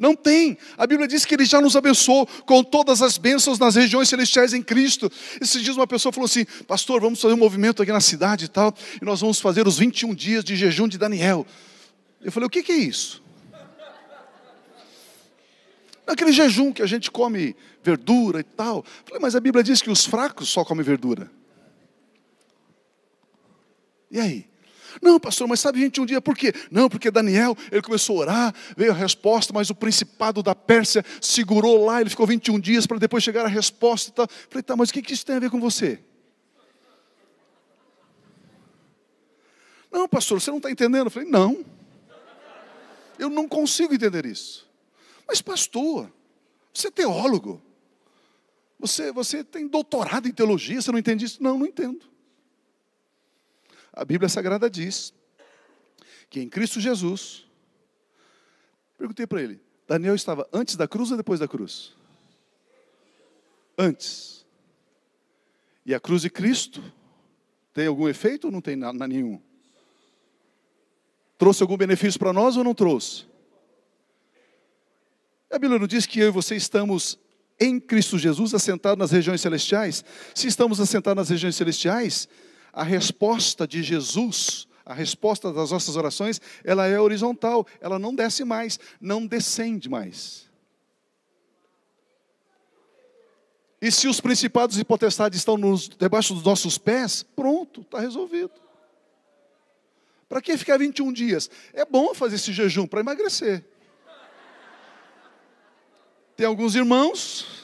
[0.00, 0.56] Não tem.
[0.78, 4.54] A Bíblia diz que Ele já nos abençoou com todas as bênçãos nas regiões celestiais
[4.54, 5.12] em Cristo.
[5.38, 8.48] Esses dias uma pessoa falou assim: Pastor, vamos fazer um movimento aqui na cidade e
[8.48, 11.46] tal, e nós vamos fazer os 21 dias de jejum de Daniel.
[12.22, 13.22] Eu falei: O que, que é isso?
[16.06, 18.78] Aquele jejum que a gente come verdura e tal.
[18.78, 21.30] Eu falei, mas a Bíblia diz que os fracos só comem verdura.
[24.10, 24.46] E aí?
[25.00, 26.52] Não, pastor, mas sabe 21 dias por quê?
[26.70, 31.04] Não, porque Daniel, ele começou a orar, veio a resposta, mas o principado da Pérsia
[31.20, 34.28] segurou lá, ele ficou 21 dias para depois chegar a resposta e tal.
[34.48, 36.00] Falei, tá, mas o que isso tem a ver com você?
[39.90, 41.06] Não, pastor, você não está entendendo?
[41.06, 41.64] Eu falei, não.
[43.18, 44.68] Eu não consigo entender isso.
[45.26, 46.10] Mas, pastor,
[46.72, 47.60] você é teólogo.
[48.78, 51.42] Você, você tem doutorado em teologia, você não entende isso?
[51.42, 52.09] Não, não entendo.
[54.00, 55.12] A Bíblia Sagrada diz
[56.30, 57.44] que em Cristo Jesus,
[58.96, 61.94] perguntei para ele, Daniel estava antes da cruz ou depois da cruz?
[63.76, 64.46] Antes.
[65.84, 66.82] E a cruz de Cristo
[67.74, 69.38] tem algum efeito ou não tem nada nenhum?
[71.36, 73.26] Trouxe algum benefício para nós ou não trouxe?
[75.50, 77.18] A Bíblia não diz que eu e você estamos
[77.60, 80.02] em Cristo Jesus assentados nas regiões celestiais?
[80.34, 82.26] Se estamos assentados nas regiões celestiais,
[82.72, 88.44] a resposta de Jesus, a resposta das nossas orações, ela é horizontal, ela não desce
[88.44, 90.48] mais, não descende mais.
[93.80, 98.52] E se os principados e potestades estão nos, debaixo dos nossos pés, pronto, está resolvido.
[100.28, 101.50] Para que ficar 21 dias?
[101.72, 103.64] É bom fazer esse jejum para emagrecer.
[106.36, 107.59] Tem alguns irmãos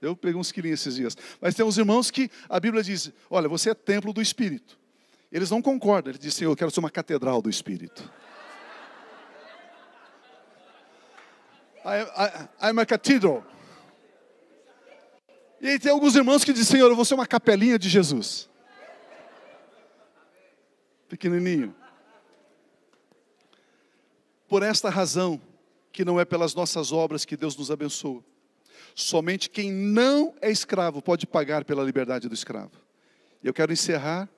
[0.00, 1.16] eu peguei uns quilinhos esses dias.
[1.40, 4.78] Mas tem uns irmãos que a Bíblia diz: olha, você é templo do Espírito.
[5.30, 6.10] Eles não concordam.
[6.10, 8.10] Eles dizem: eu quero ser uma catedral do Espírito.
[11.84, 12.02] I,
[12.66, 13.44] I, I'm a cathedral.
[15.60, 18.48] E aí tem alguns irmãos que dizem: Senhor, eu vou ser uma capelinha de Jesus.
[21.08, 21.74] Pequenininho.
[24.46, 25.40] Por esta razão,
[25.92, 28.24] que não é pelas nossas obras que Deus nos abençoa
[28.94, 32.72] Somente quem não é escravo pode pagar pela liberdade do escravo.
[33.42, 34.28] Eu quero encerrar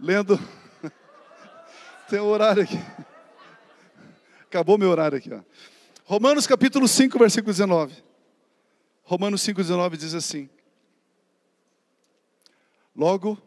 [0.00, 0.38] lendo.
[2.08, 2.78] Tem um horário aqui.
[4.42, 5.32] Acabou meu horário aqui.
[5.32, 5.40] Ó.
[6.04, 8.02] Romanos capítulo 5, versículo 19.
[9.02, 10.48] Romanos 5, 19 diz assim:
[12.96, 13.40] Logo,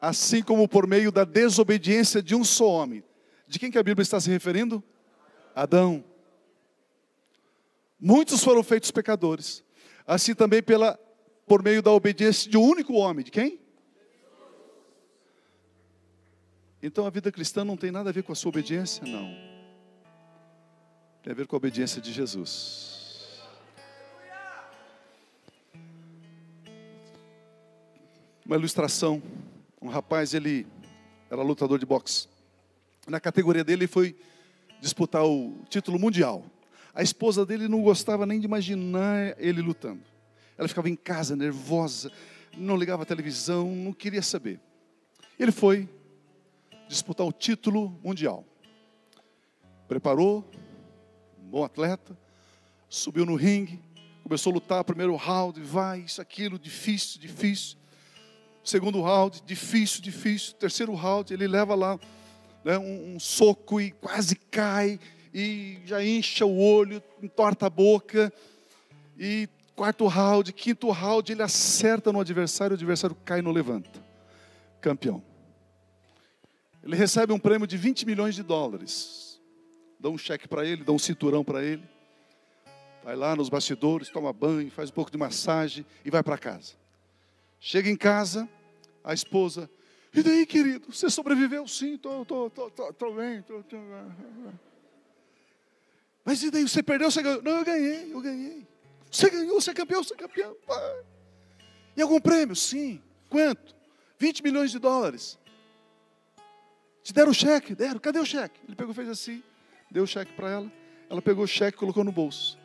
[0.00, 3.04] assim como por meio da desobediência de um só homem,
[3.46, 4.82] de quem que a Bíblia está se referindo?
[5.54, 6.04] Adão.
[8.00, 9.64] Muitos foram feitos pecadores.
[10.06, 10.98] Assim também pela
[11.46, 13.58] por meio da obediência de um único homem, de quem?
[16.82, 19.02] Então a vida cristã não tem nada a ver com a sua obediência?
[19.04, 19.34] Não.
[21.22, 23.42] Tem a ver com a obediência de Jesus.
[28.46, 29.22] Uma ilustração.
[29.82, 30.66] Um rapaz, ele
[31.30, 32.28] era lutador de boxe.
[33.06, 34.16] Na categoria dele, ele foi
[34.80, 36.44] disputar o título mundial.
[36.98, 40.02] A esposa dele não gostava nem de imaginar ele lutando.
[40.58, 42.10] Ela ficava em casa nervosa,
[42.56, 44.60] não ligava a televisão, não queria saber.
[45.38, 45.88] Ele foi
[46.88, 48.44] disputar o título mundial.
[49.86, 50.44] Preparou,
[51.40, 52.18] um bom atleta,
[52.88, 53.80] subiu no ringue,
[54.24, 57.78] começou a lutar, primeiro round, vai, isso, aquilo, difícil, difícil.
[58.64, 60.54] Segundo round, difícil, difícil.
[60.54, 61.96] Terceiro round, ele leva lá
[62.64, 64.98] né, um, um soco e quase cai
[65.38, 68.32] e já incha o olho, entorta a boca.
[69.16, 74.04] E quarto round, quinto round, ele acerta no adversário, o adversário cai e não levanta.
[74.80, 75.22] Campeão.
[76.82, 79.40] Ele recebe um prêmio de 20 milhões de dólares.
[80.00, 81.84] Dá um cheque para ele, dá um cinturão para ele.
[83.04, 86.72] Vai lá nos bastidores, toma banho, faz um pouco de massagem e vai para casa.
[87.60, 88.48] Chega em casa,
[89.04, 89.70] a esposa,
[90.12, 91.66] e daí, querido, você sobreviveu?
[91.68, 93.42] Sim, estou tô, tô, tô, tô, bem.
[93.42, 93.76] Tô, tô...
[96.28, 97.42] Mas e daí, você perdeu, você ganhou?
[97.42, 98.66] Não, eu ganhei, eu ganhei.
[99.10, 100.54] Você ganhou, você é campeão, você é campeão.
[100.66, 101.00] Pai.
[101.96, 102.54] E algum prêmio?
[102.54, 103.00] Sim.
[103.30, 103.74] Quanto?
[104.18, 105.38] 20 milhões de dólares.
[107.02, 107.74] Te deram o cheque?
[107.74, 107.98] Deram.
[107.98, 108.60] Cadê o cheque?
[108.66, 109.42] Ele pegou, fez assim,
[109.90, 110.72] deu o cheque para ela.
[111.08, 112.58] Ela pegou o cheque e colocou no bolso.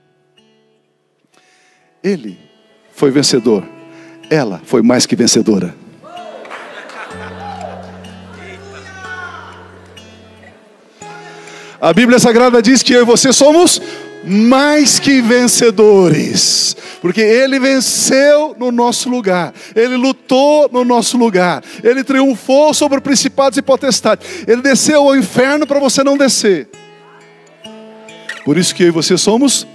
[2.03, 2.37] Ele
[2.91, 3.63] foi vencedor.
[4.29, 5.73] Ela foi mais que vencedora.
[11.83, 13.81] A Bíblia Sagrada diz que eu e você somos
[14.23, 22.01] mais que vencedores, porque Ele venceu no nosso lugar, Ele lutou no nosso lugar, Ele
[22.01, 26.69] triunfou sobre principados e potestades, Ele desceu ao inferno para você não descer.
[28.45, 29.67] Por isso que eu e você somos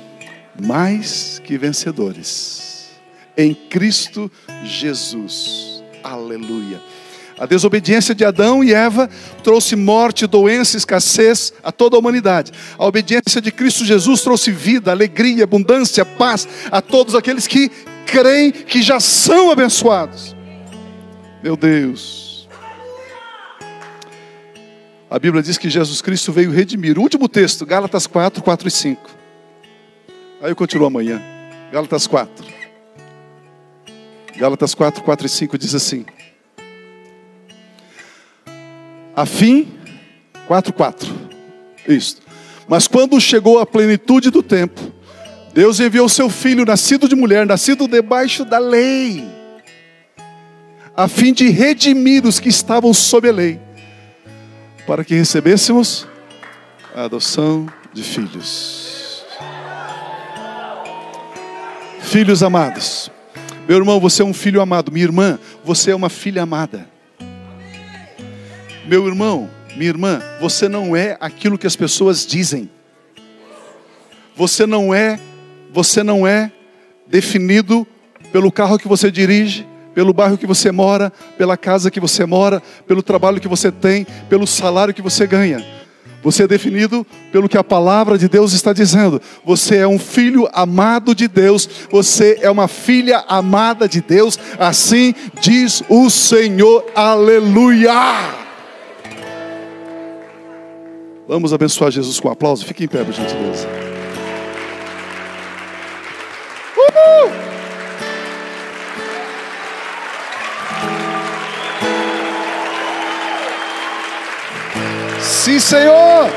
[0.58, 2.88] mais que vencedores
[3.36, 4.32] em Cristo
[4.64, 5.84] Jesus.
[6.02, 6.80] Aleluia.
[7.38, 9.08] A desobediência de Adão e Eva
[9.44, 12.52] trouxe morte, doença, escassez a toda a humanidade.
[12.76, 17.70] A obediência de Cristo Jesus trouxe vida, alegria, abundância, paz a todos aqueles que
[18.06, 20.34] creem que já são abençoados.
[21.42, 22.48] Meu Deus.
[25.08, 26.98] A Bíblia diz que Jesus Cristo veio redimir.
[26.98, 29.10] O último texto, Gálatas 4, 4 e 5.
[30.42, 31.22] Aí eu continuo amanhã.
[31.72, 32.46] Gálatas 4.
[34.36, 36.04] Gálatas 4, 4 e 5 diz assim:
[39.18, 39.66] a fim,
[40.46, 41.12] 4:4.
[41.88, 42.18] Isso.
[42.68, 44.80] Mas quando chegou a plenitude do tempo,
[45.52, 49.28] Deus enviou seu filho, nascido de mulher, nascido debaixo da lei,
[50.96, 53.60] a fim de redimir os que estavam sob a lei,
[54.86, 56.06] para que recebêssemos
[56.94, 59.24] a adoção de filhos.
[62.02, 63.10] Filhos amados.
[63.68, 64.92] Meu irmão, você é um filho amado.
[64.92, 66.97] Minha irmã, você é uma filha amada.
[68.88, 72.70] Meu irmão, minha irmã, você não é aquilo que as pessoas dizem.
[74.34, 75.20] Você não é,
[75.70, 76.50] você não é
[77.06, 77.86] definido
[78.32, 82.62] pelo carro que você dirige, pelo bairro que você mora, pela casa que você mora,
[82.86, 85.62] pelo trabalho que você tem, pelo salário que você ganha.
[86.22, 89.20] Você é definido pelo que a palavra de Deus está dizendo.
[89.44, 91.68] Você é um filho amado de Deus.
[91.90, 94.38] Você é uma filha amada de Deus.
[94.58, 96.86] Assim diz o Senhor.
[96.94, 98.47] Aleluia!
[101.28, 102.64] Vamos abençoar Jesus com um aplauso.
[102.64, 103.68] Fique em pé, por gentileza.
[115.20, 116.30] Sim, Senhor.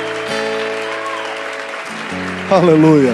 [2.51, 3.13] Aleluia.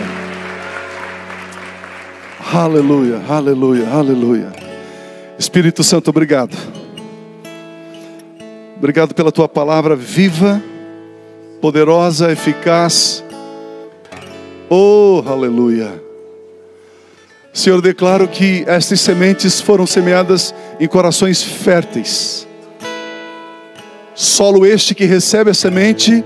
[2.52, 4.52] Aleluia, aleluia, aleluia.
[5.38, 6.58] Espírito Santo, obrigado.
[8.78, 10.60] Obrigado pela tua palavra viva
[11.62, 13.24] poderosa, eficaz.
[14.70, 16.02] Oh, aleluia.
[17.54, 22.48] Senhor, declaro que estas sementes foram semeadas em corações férteis.
[24.14, 26.24] Solo este que recebe a semente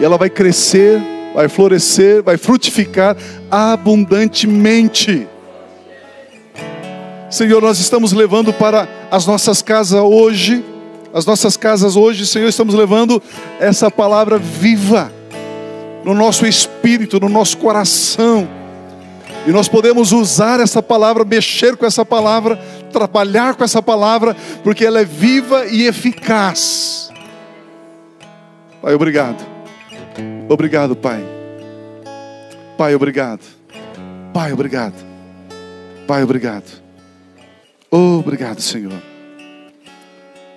[0.00, 1.00] e ela vai crescer,
[1.34, 3.16] vai florescer, vai frutificar
[3.50, 5.26] abundantemente.
[7.30, 10.64] Senhor, nós estamos levando para as nossas casas hoje
[11.12, 13.22] as nossas casas hoje, Senhor, estamos levando
[13.58, 15.12] essa palavra viva
[16.04, 18.48] no nosso espírito, no nosso coração.
[19.46, 22.56] E nós podemos usar essa palavra, mexer com essa palavra,
[22.92, 27.10] trabalhar com essa palavra, porque ela é viva e eficaz.
[28.82, 29.44] Pai, obrigado.
[30.48, 31.24] Obrigado, Pai.
[32.76, 33.40] Pai, obrigado.
[34.32, 34.94] Pai, obrigado.
[36.06, 36.82] Pai, obrigado.
[37.90, 39.15] Obrigado, Senhor.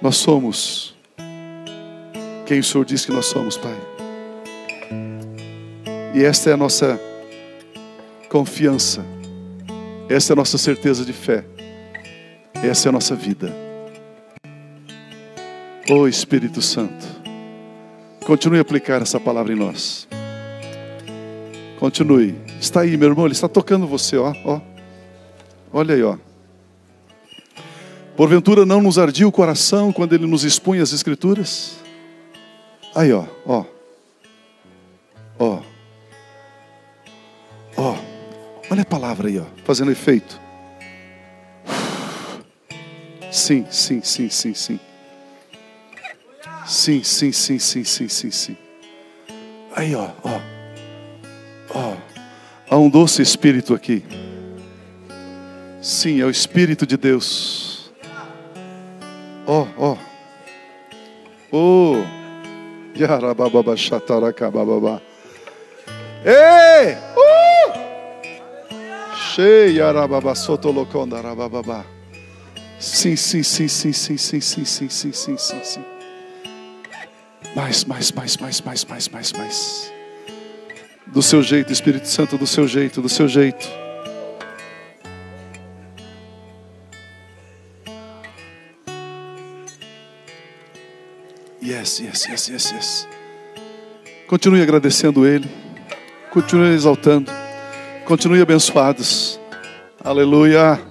[0.02, 0.95] Nós somos
[2.45, 3.76] quem o Senhor diz que nós somos, Pai.
[6.16, 7.00] E esta é a nossa
[8.30, 9.06] confiança,
[10.10, 11.45] essa é a nossa certeza de fé,
[12.64, 13.54] essa é a nossa vida.
[15.89, 17.06] Ô oh, Espírito Santo,
[18.26, 20.08] continue a aplicar essa palavra em nós.
[21.80, 22.36] Continue.
[22.60, 24.62] Está aí, meu irmão, ele está tocando você, ó, ó.
[25.72, 26.18] Olha aí, ó.
[28.20, 31.78] Porventura não nos ardia o coração quando ele nos expunha as escrituras?
[32.93, 33.63] Aí, ó, ó.
[35.39, 35.62] Ó.
[37.78, 37.96] Ó.
[38.70, 40.37] Olha a palavra aí, ó, fazendo efeito.
[43.32, 44.79] Sim, sim, sim, sim, sim.
[46.67, 48.58] Sim, sim, sim, sim, sim, sim, sim.
[49.74, 50.41] Aí, ó, ó.
[51.74, 51.96] Ó.
[52.70, 54.04] Há um doce espírito aqui.
[55.82, 57.79] Sim, é o espírito de Deus
[59.50, 59.97] ó, ó.
[61.51, 61.96] Oh.
[62.96, 65.01] Yarababa xataracababa.
[66.24, 66.96] Ei!
[67.16, 67.89] Uh!
[69.34, 71.86] Cheia arababa sotolocondarababa.
[72.80, 75.86] Sim, sim, sim, sim, sim, sim, sim, sim, sim, sim, sim, sim.
[77.55, 79.93] Mais, mais, mais, mais, mais, mais, mais, mais.
[81.08, 83.67] Do seu jeito, Espírito Santo, do seu jeito, do seu jeito.
[91.70, 93.08] Yes, yes, yes, yes, yes.
[94.25, 95.47] Continue agradecendo Ele.
[96.32, 97.32] Continue exaltando.
[98.05, 99.39] Continue abençoados.
[100.04, 100.88] Aleluia.